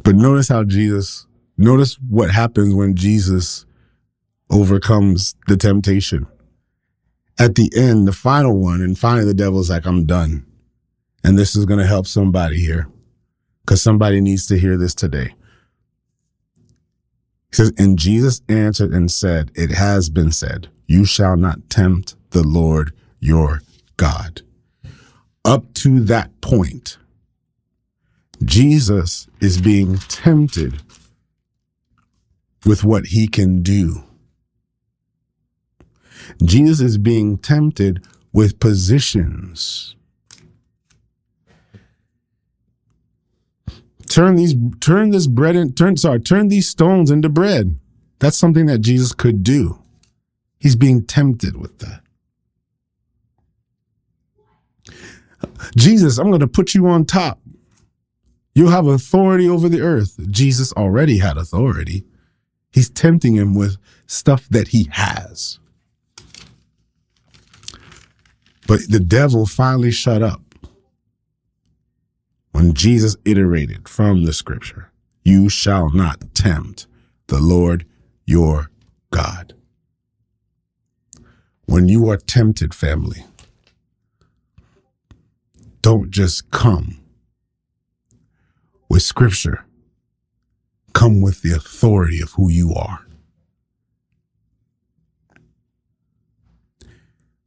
But 0.03 0.15
notice 0.15 0.49
how 0.49 0.63
Jesus, 0.63 1.25
notice 1.57 1.95
what 1.95 2.29
happens 2.29 2.75
when 2.75 2.95
Jesus 2.95 3.65
overcomes 4.51 5.35
the 5.47 5.57
temptation. 5.57 6.27
At 7.37 7.55
the 7.55 7.71
end, 7.75 8.07
the 8.07 8.13
final 8.13 8.57
one, 8.57 8.81
and 8.81 8.97
finally 8.97 9.25
the 9.25 9.33
devil's 9.33 9.69
like, 9.69 9.85
I'm 9.85 10.05
done. 10.05 10.45
And 11.23 11.37
this 11.37 11.55
is 11.55 11.65
going 11.65 11.79
to 11.79 11.87
help 11.87 12.07
somebody 12.07 12.59
here 12.59 12.87
because 13.61 13.81
somebody 13.81 14.21
needs 14.21 14.47
to 14.47 14.59
hear 14.59 14.77
this 14.77 14.93
today. 14.93 15.33
He 17.49 17.55
says, 17.55 17.73
And 17.77 17.97
Jesus 17.97 18.41
answered 18.47 18.91
and 18.91 19.11
said, 19.11 19.51
It 19.55 19.71
has 19.71 20.09
been 20.09 20.31
said, 20.31 20.69
You 20.87 21.03
shall 21.03 21.35
not 21.35 21.69
tempt 21.69 22.15
the 22.29 22.43
Lord 22.43 22.93
your 23.19 23.61
God. 23.97 24.41
Up 25.43 25.73
to 25.75 25.99
that 26.01 26.41
point, 26.41 26.97
Jesus 28.43 29.27
is 29.41 29.59
being 29.59 29.97
tempted 29.97 30.81
with 32.65 32.83
what 32.83 33.07
he 33.07 33.27
can 33.27 33.61
do. 33.61 34.03
Jesus 36.43 36.79
is 36.79 36.97
being 36.97 37.37
tempted 37.37 38.05
with 38.33 38.59
positions. 38.59 39.95
Turn 44.07 44.35
these 44.35 44.55
turn 44.79 45.09
this 45.11 45.27
bread 45.27 45.55
and 45.55 45.75
turn 45.75 45.97
sorry, 45.97 46.19
turn 46.19 46.47
these 46.47 46.69
stones 46.69 47.11
into 47.11 47.29
bread. 47.29 47.79
That's 48.19 48.37
something 48.37 48.65
that 48.67 48.79
Jesus 48.79 49.13
could 49.13 49.43
do. 49.43 49.81
He's 50.59 50.75
being 50.75 51.05
tempted 51.05 51.57
with 51.57 51.79
that. 51.79 52.01
Jesus, 55.75 56.17
I'm 56.17 56.29
going 56.29 56.39
to 56.39 56.47
put 56.47 56.73
you 56.73 56.87
on 56.87 57.05
top. 57.05 57.39
You'll 58.53 58.71
have 58.71 58.87
authority 58.87 59.49
over 59.49 59.67
the 59.67 59.81
earth. 59.81 60.17
Jesus 60.31 60.71
already 60.73 61.17
had 61.17 61.37
authority. 61.37 62.05
He's 62.71 62.89
tempting 62.89 63.35
him 63.35 63.53
with 63.53 63.77
stuff 64.07 64.47
that 64.49 64.69
he 64.69 64.87
has. 64.91 65.59
But 68.67 68.89
the 68.89 68.99
devil 68.99 69.45
finally 69.45 69.91
shut 69.91 70.23
up 70.23 70.41
when 72.51 72.73
Jesus 72.73 73.15
iterated 73.25 73.87
from 73.87 74.23
the 74.25 74.33
scripture 74.33 74.91
You 75.23 75.49
shall 75.49 75.89
not 75.91 76.33
tempt 76.33 76.87
the 77.27 77.39
Lord 77.39 77.85
your 78.25 78.69
God. 79.11 79.53
When 81.65 81.89
you 81.89 82.09
are 82.09 82.17
tempted, 82.17 82.73
family, 82.73 83.25
don't 85.81 86.11
just 86.11 86.51
come 86.51 86.99
with 88.89 89.01
scripture, 89.01 89.65
come 90.93 91.21
with 91.21 91.41
the 91.41 91.51
authority 91.51 92.21
of 92.21 92.31
who 92.33 92.49
you 92.49 92.73
are. 92.73 93.04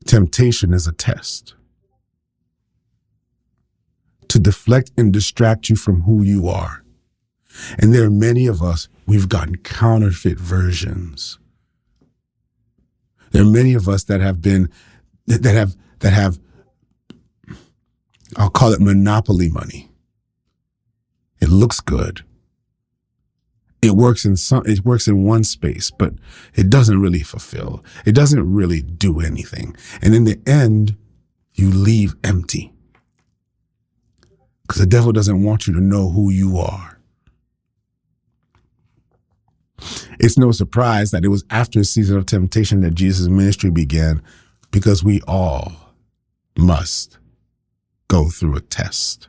Temptation 0.09 0.73
is 0.73 0.87
a 0.87 0.93
test 0.93 1.55
to 4.29 4.39
deflect 4.39 4.91
and 4.97 5.13
distract 5.13 5.69
you 5.69 5.77
from 5.77 6.01
who 6.03 6.23
you 6.23 6.49
are. 6.49 6.83
And 7.79 7.93
there 7.93 8.05
are 8.05 8.11
many 8.11 8.47
of 8.47 8.63
us, 8.63 8.89
we've 9.07 9.29
gotten 9.29 9.57
counterfeit 9.57 10.41
versions. 10.41 11.39
There 13.33 13.43
are 13.43 13.51
many 13.51 13.75
of 13.75 13.87
us 13.87 14.05
that 14.05 14.23
have 14.23 14.41
been, 14.41 14.71
that 15.27 15.45
have, 15.45 15.77
that 15.99 16.15
have, 16.15 16.39
I'll 18.35 18.49
call 18.49 18.73
it 18.73 18.81
monopoly 18.81 19.51
money. 19.51 19.91
It 21.39 21.51
looks 21.51 21.81
good. 21.81 22.25
It 23.81 23.93
works 23.93 24.25
in 24.25 24.37
some, 24.37 24.65
it 24.67 24.85
works 24.85 25.07
in 25.07 25.25
one 25.25 25.45
space, 25.45 25.91
but 25.91 26.15
it 26.55 26.69
doesn't 26.69 27.01
really 27.01 27.23
fulfill. 27.23 27.85
It 28.05 28.15
doesn't 28.15 28.53
really 28.53 28.83
do 28.83 29.21
anything. 29.21 29.77
And 30.03 30.15
in 30.15 30.25
the 30.25 30.41
end, 30.47 30.97
you 31.55 31.71
leave 31.71 32.15
empty. 32.25 32.73
Because 34.63 34.81
the 34.81 34.87
devil 34.87 35.13
doesn't 35.13 35.43
want 35.43 35.67
you 35.67 35.75
to 35.75 35.81
know 35.81 36.11
who 36.11 36.31
you 36.31 36.59
are. 36.59 36.99
It's 40.19 40.37
no 40.37 40.51
surprise 40.51 41.13
that 41.13 41.25
it 41.25 41.29
was 41.29 41.45
after 41.51 41.81
a 41.81 41.85
season 41.85 42.17
of 42.17 42.27
temptation 42.27 42.81
that 42.81 42.95
Jesus' 42.95 43.29
ministry 43.29 43.71
began 43.71 44.23
because 44.71 45.05
we 45.05 45.21
all 45.27 45.95
must 46.57 47.19
go 48.09 48.29
through 48.29 48.57
a 48.57 48.61
test. 48.61 49.29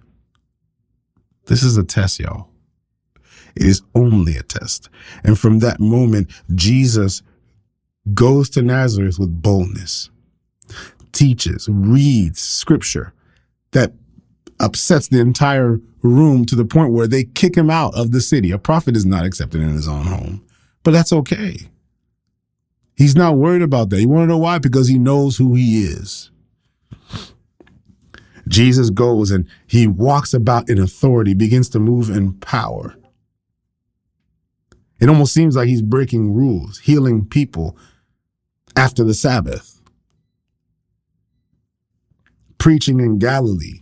This 1.46 1.64
is 1.64 1.78
a 1.78 1.84
test, 1.84 2.20
y'all. 2.20 2.50
It 3.60 3.66
is 3.66 3.82
only 3.94 4.38
a 4.38 4.44
test. 4.44 4.90
And 5.24 5.38
from 5.38 5.60
that 5.60 5.80
moment, 5.80 6.32
Jesus 6.56 7.22
goes 8.14 8.50
to 8.52 8.62
Nazareth 8.62 9.20
with 9.20 9.42
boldness, 9.42 10.10
teaches, 11.12 11.68
reads 11.70 12.40
scripture 12.40 13.14
that 13.72 13.94
upsets 14.60 15.10
the 15.10 15.20
entire 15.20 15.80
room 16.02 16.46
to 16.46 16.56
the 16.56 16.66
point 16.66 16.94
where 16.94 17.08
they 17.08 17.26
kick 17.26 17.56
him 17.56 17.70
out 17.70 17.94
of 17.96 18.12
the 18.12 18.22
city. 18.22 18.52
A 18.52 18.58
prophet 18.58 18.96
is 18.96 19.06
not 19.06 19.26
accepted 19.26 19.62
in 19.62 19.70
his 19.70 19.88
own 19.88 20.06
home, 20.06 20.46
but 20.84 20.92
that's 20.92 21.12
okay. 21.12 21.58
He's 22.96 23.16
not 23.16 23.38
worried 23.38 23.62
about 23.62 23.90
that. 23.90 24.02
You 24.02 24.10
want 24.10 24.24
to 24.24 24.28
know 24.28 24.38
why? 24.38 24.58
Because 24.60 24.88
he 24.88 24.98
knows 24.98 25.38
who 25.38 25.56
he 25.56 25.84
is. 25.84 26.32
Jesus 28.48 28.90
goes 28.90 29.32
and 29.32 29.48
he 29.68 29.86
walks 29.86 30.34
about 30.34 30.70
in 30.70 30.80
authority, 30.80 31.34
begins 31.34 31.70
to 31.70 31.80
move 31.80 32.10
in 32.10 32.34
power. 32.34 32.96
It 35.00 35.10
almost 35.10 35.34
seems 35.34 35.56
like 35.56 35.68
he's 35.68 35.82
breaking 35.82 36.34
rules, 36.34 36.80
healing 36.80 37.26
people 37.26 37.78
after 38.76 39.04
the 39.04 39.14
Sabbath, 39.14 39.82
preaching 42.58 43.00
in 43.00 43.18
Galilee, 43.18 43.82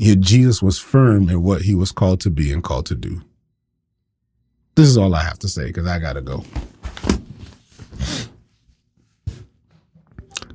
Yet 0.00 0.20
Jesus 0.20 0.62
was 0.62 0.78
firm 0.78 1.28
in 1.28 1.42
what 1.42 1.60
he 1.60 1.74
was 1.74 1.92
called 1.92 2.20
to 2.20 2.30
be 2.30 2.50
and 2.54 2.64
called 2.64 2.86
to 2.86 2.94
do. 2.94 3.20
This 4.74 4.88
is 4.88 4.96
all 4.96 5.14
I 5.14 5.22
have 5.22 5.38
to 5.40 5.48
say 5.48 5.66
because 5.66 5.86
I 5.86 5.98
got 5.98 6.14
to 6.14 6.22
go. 6.22 6.42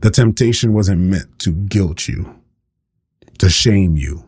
The 0.02 0.10
temptation 0.10 0.74
wasn't 0.74 1.02
meant 1.02 1.38
to 1.40 1.52
guilt 1.52 2.08
you, 2.08 2.40
to 3.38 3.48
shame 3.48 3.98
you. 3.98 4.26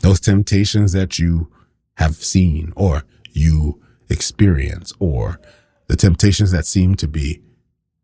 Those 0.00 0.20
temptations 0.20 0.92
that 0.92 1.18
you 1.18 1.50
have 1.94 2.14
seen 2.14 2.72
or 2.76 3.02
you 3.32 3.82
experience, 4.08 4.92
or 4.98 5.40
the 5.86 5.96
temptations 5.96 6.52
that 6.52 6.66
seem 6.66 6.94
to 6.96 7.08
be 7.08 7.42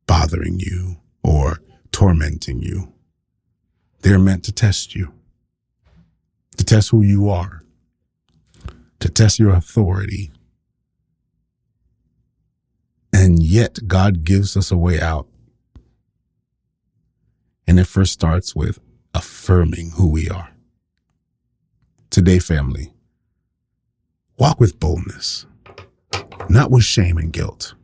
bothering 0.06 0.58
you 0.58 0.96
or 1.22 1.60
tormenting 1.90 2.62
you, 2.62 2.92
they're 4.00 4.18
meant 4.18 4.44
to 4.44 4.52
test 4.52 4.94
you 4.94 5.12
to 6.56 6.64
test 6.64 6.90
who 6.90 7.02
you 7.02 7.28
are, 7.28 7.62
to 9.00 9.08
test 9.08 9.38
your 9.38 9.50
authority. 9.50 10.30
And 13.12 13.42
yet, 13.42 13.86
God 13.86 14.24
gives 14.24 14.56
us 14.56 14.70
a 14.70 14.76
way 14.76 15.00
out. 15.00 15.26
And 17.66 17.78
it 17.78 17.86
first 17.86 18.12
starts 18.12 18.54
with 18.54 18.78
affirming 19.14 19.92
who 19.96 20.10
we 20.10 20.28
are. 20.28 20.50
Today, 22.10 22.38
family, 22.38 22.92
walk 24.38 24.60
with 24.60 24.80
boldness, 24.80 25.46
not 26.48 26.70
with 26.70 26.84
shame 26.84 27.18
and 27.18 27.32
guilt. 27.32 27.74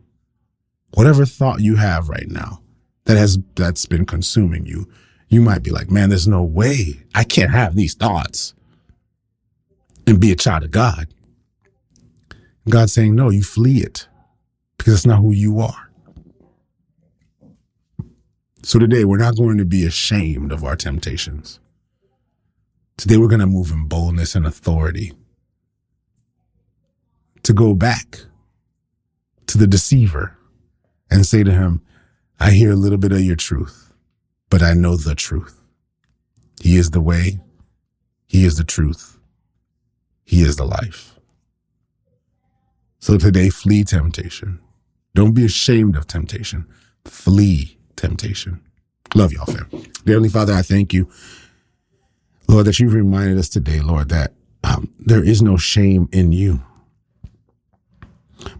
Whatever 0.94 1.24
thought 1.26 1.60
you 1.60 1.76
have 1.76 2.08
right 2.08 2.28
now 2.28 2.62
that 3.04 3.16
has 3.16 3.38
that's 3.54 3.86
been 3.86 4.06
consuming 4.06 4.66
you, 4.66 4.88
you 5.28 5.40
might 5.40 5.62
be 5.62 5.70
like, 5.70 5.90
man, 5.90 6.08
there's 6.08 6.28
no 6.28 6.42
way 6.42 7.02
I 7.14 7.24
can't 7.24 7.50
have 7.50 7.74
these 7.74 7.94
thoughts 7.94 8.54
and 10.06 10.20
be 10.20 10.32
a 10.32 10.36
child 10.36 10.64
of 10.64 10.70
God. 10.70 11.08
God's 12.68 12.92
saying, 12.92 13.14
no, 13.14 13.30
you 13.30 13.42
flee 13.42 13.78
it 13.78 14.08
because 14.76 14.94
it's 14.94 15.06
not 15.06 15.20
who 15.20 15.32
you 15.32 15.60
are. 15.60 15.90
So 18.62 18.78
today, 18.78 19.04
we're 19.04 19.18
not 19.18 19.36
going 19.36 19.56
to 19.58 19.64
be 19.64 19.86
ashamed 19.86 20.52
of 20.52 20.64
our 20.64 20.76
temptations. 20.76 21.60
Today, 22.98 23.16
we're 23.16 23.28
going 23.28 23.40
to 23.40 23.46
move 23.46 23.70
in 23.70 23.86
boldness 23.86 24.34
and 24.34 24.46
authority 24.46 25.12
to 27.48 27.54
go 27.54 27.72
back 27.72 28.18
to 29.46 29.56
the 29.56 29.66
deceiver 29.66 30.36
and 31.10 31.24
say 31.24 31.42
to 31.42 31.50
him, 31.50 31.80
I 32.38 32.50
hear 32.50 32.72
a 32.72 32.76
little 32.76 32.98
bit 32.98 33.10
of 33.10 33.22
your 33.22 33.36
truth, 33.36 33.94
but 34.50 34.62
I 34.62 34.74
know 34.74 34.96
the 34.96 35.14
truth. 35.14 35.58
He 36.60 36.76
is 36.76 36.90
the 36.90 37.00
way, 37.00 37.40
He 38.26 38.44
is 38.44 38.58
the 38.58 38.64
truth, 38.64 39.18
he 40.26 40.42
is 40.42 40.56
the 40.56 40.66
life. 40.66 41.18
So 42.98 43.16
today, 43.16 43.48
flee 43.48 43.82
temptation. 43.82 44.60
Don't 45.14 45.32
be 45.32 45.46
ashamed 45.46 45.96
of 45.96 46.06
temptation. 46.06 46.66
Flee 47.06 47.78
temptation. 47.96 48.60
Love 49.14 49.32
y'all, 49.32 49.46
fam. 49.46 49.70
Dear 49.70 50.16
Heavenly 50.16 50.28
Father, 50.28 50.52
I 50.52 50.60
thank 50.60 50.92
you, 50.92 51.08
Lord, 52.46 52.66
that 52.66 52.78
you've 52.78 52.92
reminded 52.92 53.38
us 53.38 53.48
today, 53.48 53.80
Lord, 53.80 54.10
that 54.10 54.34
um, 54.64 54.92
there 54.98 55.24
is 55.24 55.40
no 55.40 55.56
shame 55.56 56.10
in 56.12 56.32
you. 56.32 56.62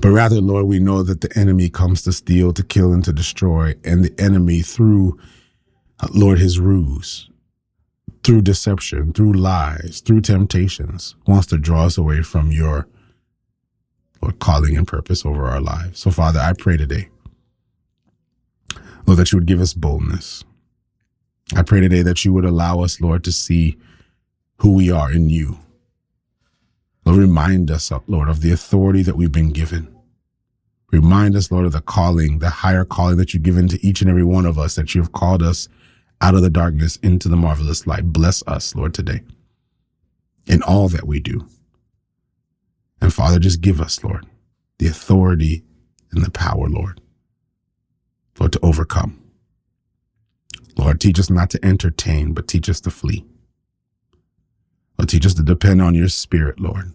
But 0.01 0.11
rather, 0.11 0.41
Lord, 0.41 0.66
we 0.66 0.81
know 0.81 1.03
that 1.03 1.20
the 1.20 1.39
enemy 1.39 1.68
comes 1.68 2.03
to 2.03 2.12
steal, 2.12 2.53
to 2.53 2.62
kill, 2.62 2.93
and 2.93 3.05
to 3.05 3.12
destroy. 3.12 3.74
And 3.85 4.05
the 4.05 4.20
enemy, 4.20 4.61
through, 4.61 5.18
Lord, 6.12 6.39
his 6.39 6.59
ruse, 6.59 7.31
through 8.24 8.43
deception, 8.43 9.12
through 9.12 9.35
lies, 9.35 10.03
through 10.05 10.22
temptations, 10.22 11.14
wants 11.26 11.47
to 11.49 11.59
draw 11.59 11.87
us 11.87 11.99
away 11.99 12.22
from 12.22 12.53
your 12.53 12.89
Lord, 14.20 14.41
calling 14.41 14.76
and 14.76 14.87
purpose 14.87 15.24
over 15.24 15.47
our 15.47 15.61
lives. 15.61 16.01
So, 16.01 16.11
Father, 16.11 16.41
I 16.41 16.53
pray 16.59 16.76
today, 16.76 17.09
Lord, 19.07 19.18
that 19.20 19.31
you 19.33 19.39
would 19.39 19.47
give 19.47 19.61
us 19.61 19.74
boldness, 19.74 20.45
I 21.57 21.62
pray 21.62 21.81
today 21.81 22.03
that 22.03 22.24
you 22.24 22.33
would 22.35 22.45
allow 22.45 22.81
us, 22.81 23.01
Lord, 23.01 23.24
to 23.24 23.33
see 23.33 23.79
who 24.59 24.74
we 24.74 24.91
are 24.91 25.11
in 25.11 25.31
you. 25.31 25.59
Lord, 27.09 27.21
remind 27.21 27.71
us, 27.71 27.91
Lord, 28.07 28.29
of 28.29 28.43
the 28.43 28.53
authority 28.53 29.03
that 29.03 29.17
we've 29.17 29.33
been 29.33 29.51
given. 29.51 29.97
Remind 30.93 31.37
us, 31.37 31.51
Lord, 31.51 31.65
of 31.65 31.73
the 31.73 31.81
calling, 31.81 32.41
the 32.41 32.51
higher 32.51 32.85
calling 32.85 33.17
that 33.17 33.33
you've 33.33 33.45
given 33.45 33.67
to 33.69 33.83
each 33.83 34.03
and 34.03 34.11
every 34.11 34.25
one 34.25 34.45
of 34.45 34.59
us, 34.59 34.75
that 34.75 34.95
you 34.95 35.01
have 35.01 35.13
called 35.13 35.43
us 35.43 35.71
out 36.21 36.35
of 36.35 36.43
the 36.43 36.51
darkness 36.51 36.97
into 36.97 37.31
the 37.31 37.37
marvelous 37.37 37.87
light. 37.87 38.13
Bless 38.13 38.47
us, 38.47 38.75
Lord, 38.75 38.93
today 38.93 39.23
in 40.47 40.63
all 40.63 40.89
that 40.89 41.07
we 41.07 41.19
do. 41.19 41.49
And 43.01 43.11
Father, 43.11 43.39
just 43.39 43.63
give 43.63 43.81
us, 43.81 44.05
Lord, 44.05 44.27
the 44.79 44.89
authority 44.89 45.65
and 46.13 46.23
the 46.23 46.31
power, 46.31 46.69
Lord, 46.69 47.01
Lord, 48.39 48.53
to 48.53 48.61
overcome. 48.63 49.19
Lord, 50.77 51.01
teach 51.01 51.19
us 51.19 51.31
not 51.31 51.49
to 51.51 51.65
entertain, 51.65 52.35
but 52.35 52.49
teach 52.49 52.69
us 52.69 52.83
to 52.83 52.91
flee. 52.91 53.25
Lord, 54.99 55.09
teach 55.09 55.27
us 55.27 55.35
to 55.35 55.43
depend 55.43 55.81
on 55.81 55.95
your 55.95 56.09
spirit, 56.09 56.59
Lord. 56.61 56.93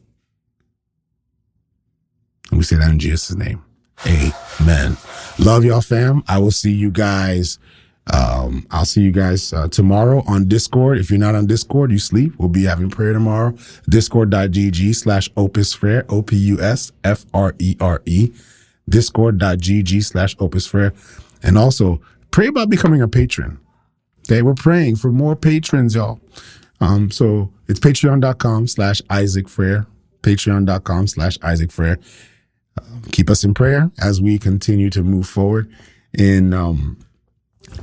And 2.52 2.58
we 2.58 2.64
say 2.64 2.76
that 2.76 2.92
in 2.92 3.00
Jesus' 3.00 3.36
name. 3.36 3.64
Amen. 4.06 4.98
Love 5.40 5.64
y'all, 5.64 5.82
fam. 5.82 6.24
I 6.28 6.38
will 6.40 6.52
see 6.52 6.72
you 6.72 6.92
guys. 6.92 7.58
Um, 8.14 8.68
I'll 8.70 8.86
see 8.86 9.02
you 9.02 9.14
guys 9.14 9.54
uh, 9.54 9.70
tomorrow 9.70 10.24
on 10.28 10.50
Discord. 10.50 10.98
If 10.98 11.10
you're 11.10 11.20
not 11.20 11.36
on 11.36 11.46
Discord, 11.46 11.90
you 11.92 12.00
sleep. 12.00 12.34
We'll 12.38 12.50
be 12.50 12.66
having 12.66 12.90
prayer 12.90 13.14
tomorrow. 13.14 13.56
Discord.gg 13.90 14.94
slash 14.96 15.30
opus 15.38 15.74
frere, 15.74 16.06
O 16.10 16.22
P 16.22 16.36
U 16.36 16.62
S 16.62 16.92
F 17.04 17.26
R 17.34 17.56
E 17.60 17.78
R 17.80 18.02
E. 18.06 18.32
Discord.gg 18.90 20.04
slash 20.04 20.36
opus 20.40 20.68
frere. 20.68 20.94
And 21.42 21.58
also 21.58 22.02
pray 22.32 22.48
about 22.48 22.70
becoming 22.70 23.02
a 23.02 23.08
patron. 23.08 23.60
Okay. 24.28 24.42
We're 24.42 24.54
praying 24.54 24.98
for 24.98 25.12
more 25.12 25.36
patrons, 25.38 25.96
y'all. 25.96 26.20
Um, 26.82 27.12
so 27.12 27.52
it's 27.68 27.80
patreon.com 27.80 28.68
slash 28.68 29.02
Isaac 29.10 29.48
Frere, 29.48 29.88
patreon.com 30.22 31.08
slash 31.08 31.38
Isaac 31.42 31.72
Frere 31.72 31.98
keep 33.12 33.30
us 33.30 33.44
in 33.44 33.54
prayer 33.54 33.92
as 34.00 34.22
we 34.22 34.40
continue 34.40 34.90
to 34.90 35.04
move 35.04 35.28
forward 35.28 35.72
in 36.18 36.54
um, 36.54 36.98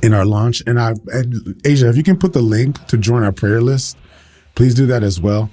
in 0.01 0.13
our 0.13 0.25
launch. 0.25 0.61
And 0.65 0.79
I, 0.79 0.93
and 1.07 1.61
Asia, 1.65 1.89
if 1.89 1.97
you 1.97 2.03
can 2.03 2.17
put 2.17 2.33
the 2.33 2.41
link 2.41 2.85
to 2.87 2.97
join 2.97 3.23
our 3.23 3.31
prayer 3.31 3.61
list, 3.61 3.97
please 4.55 4.73
do 4.73 4.85
that 4.87 5.03
as 5.03 5.19
well. 5.19 5.49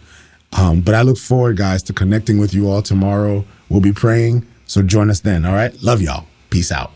Um, 0.59 0.81
but 0.81 0.95
I 0.95 1.03
look 1.03 1.19
forward, 1.19 1.57
guys, 1.57 1.83
to 1.85 1.93
connecting 1.93 2.39
with 2.39 2.55
you 2.55 2.71
all 2.71 2.83
tomorrow. 2.83 3.45
We'll 3.69 3.81
be 3.81 3.93
praying, 3.93 4.47
so 4.67 4.83
join 4.83 5.11
us 5.11 5.21
then. 5.21 5.45
All 5.45 5.55
right, 5.55 5.75
love 5.83 6.01
y'all. 6.01 6.27
Peace 6.51 6.73
out. 6.73 6.93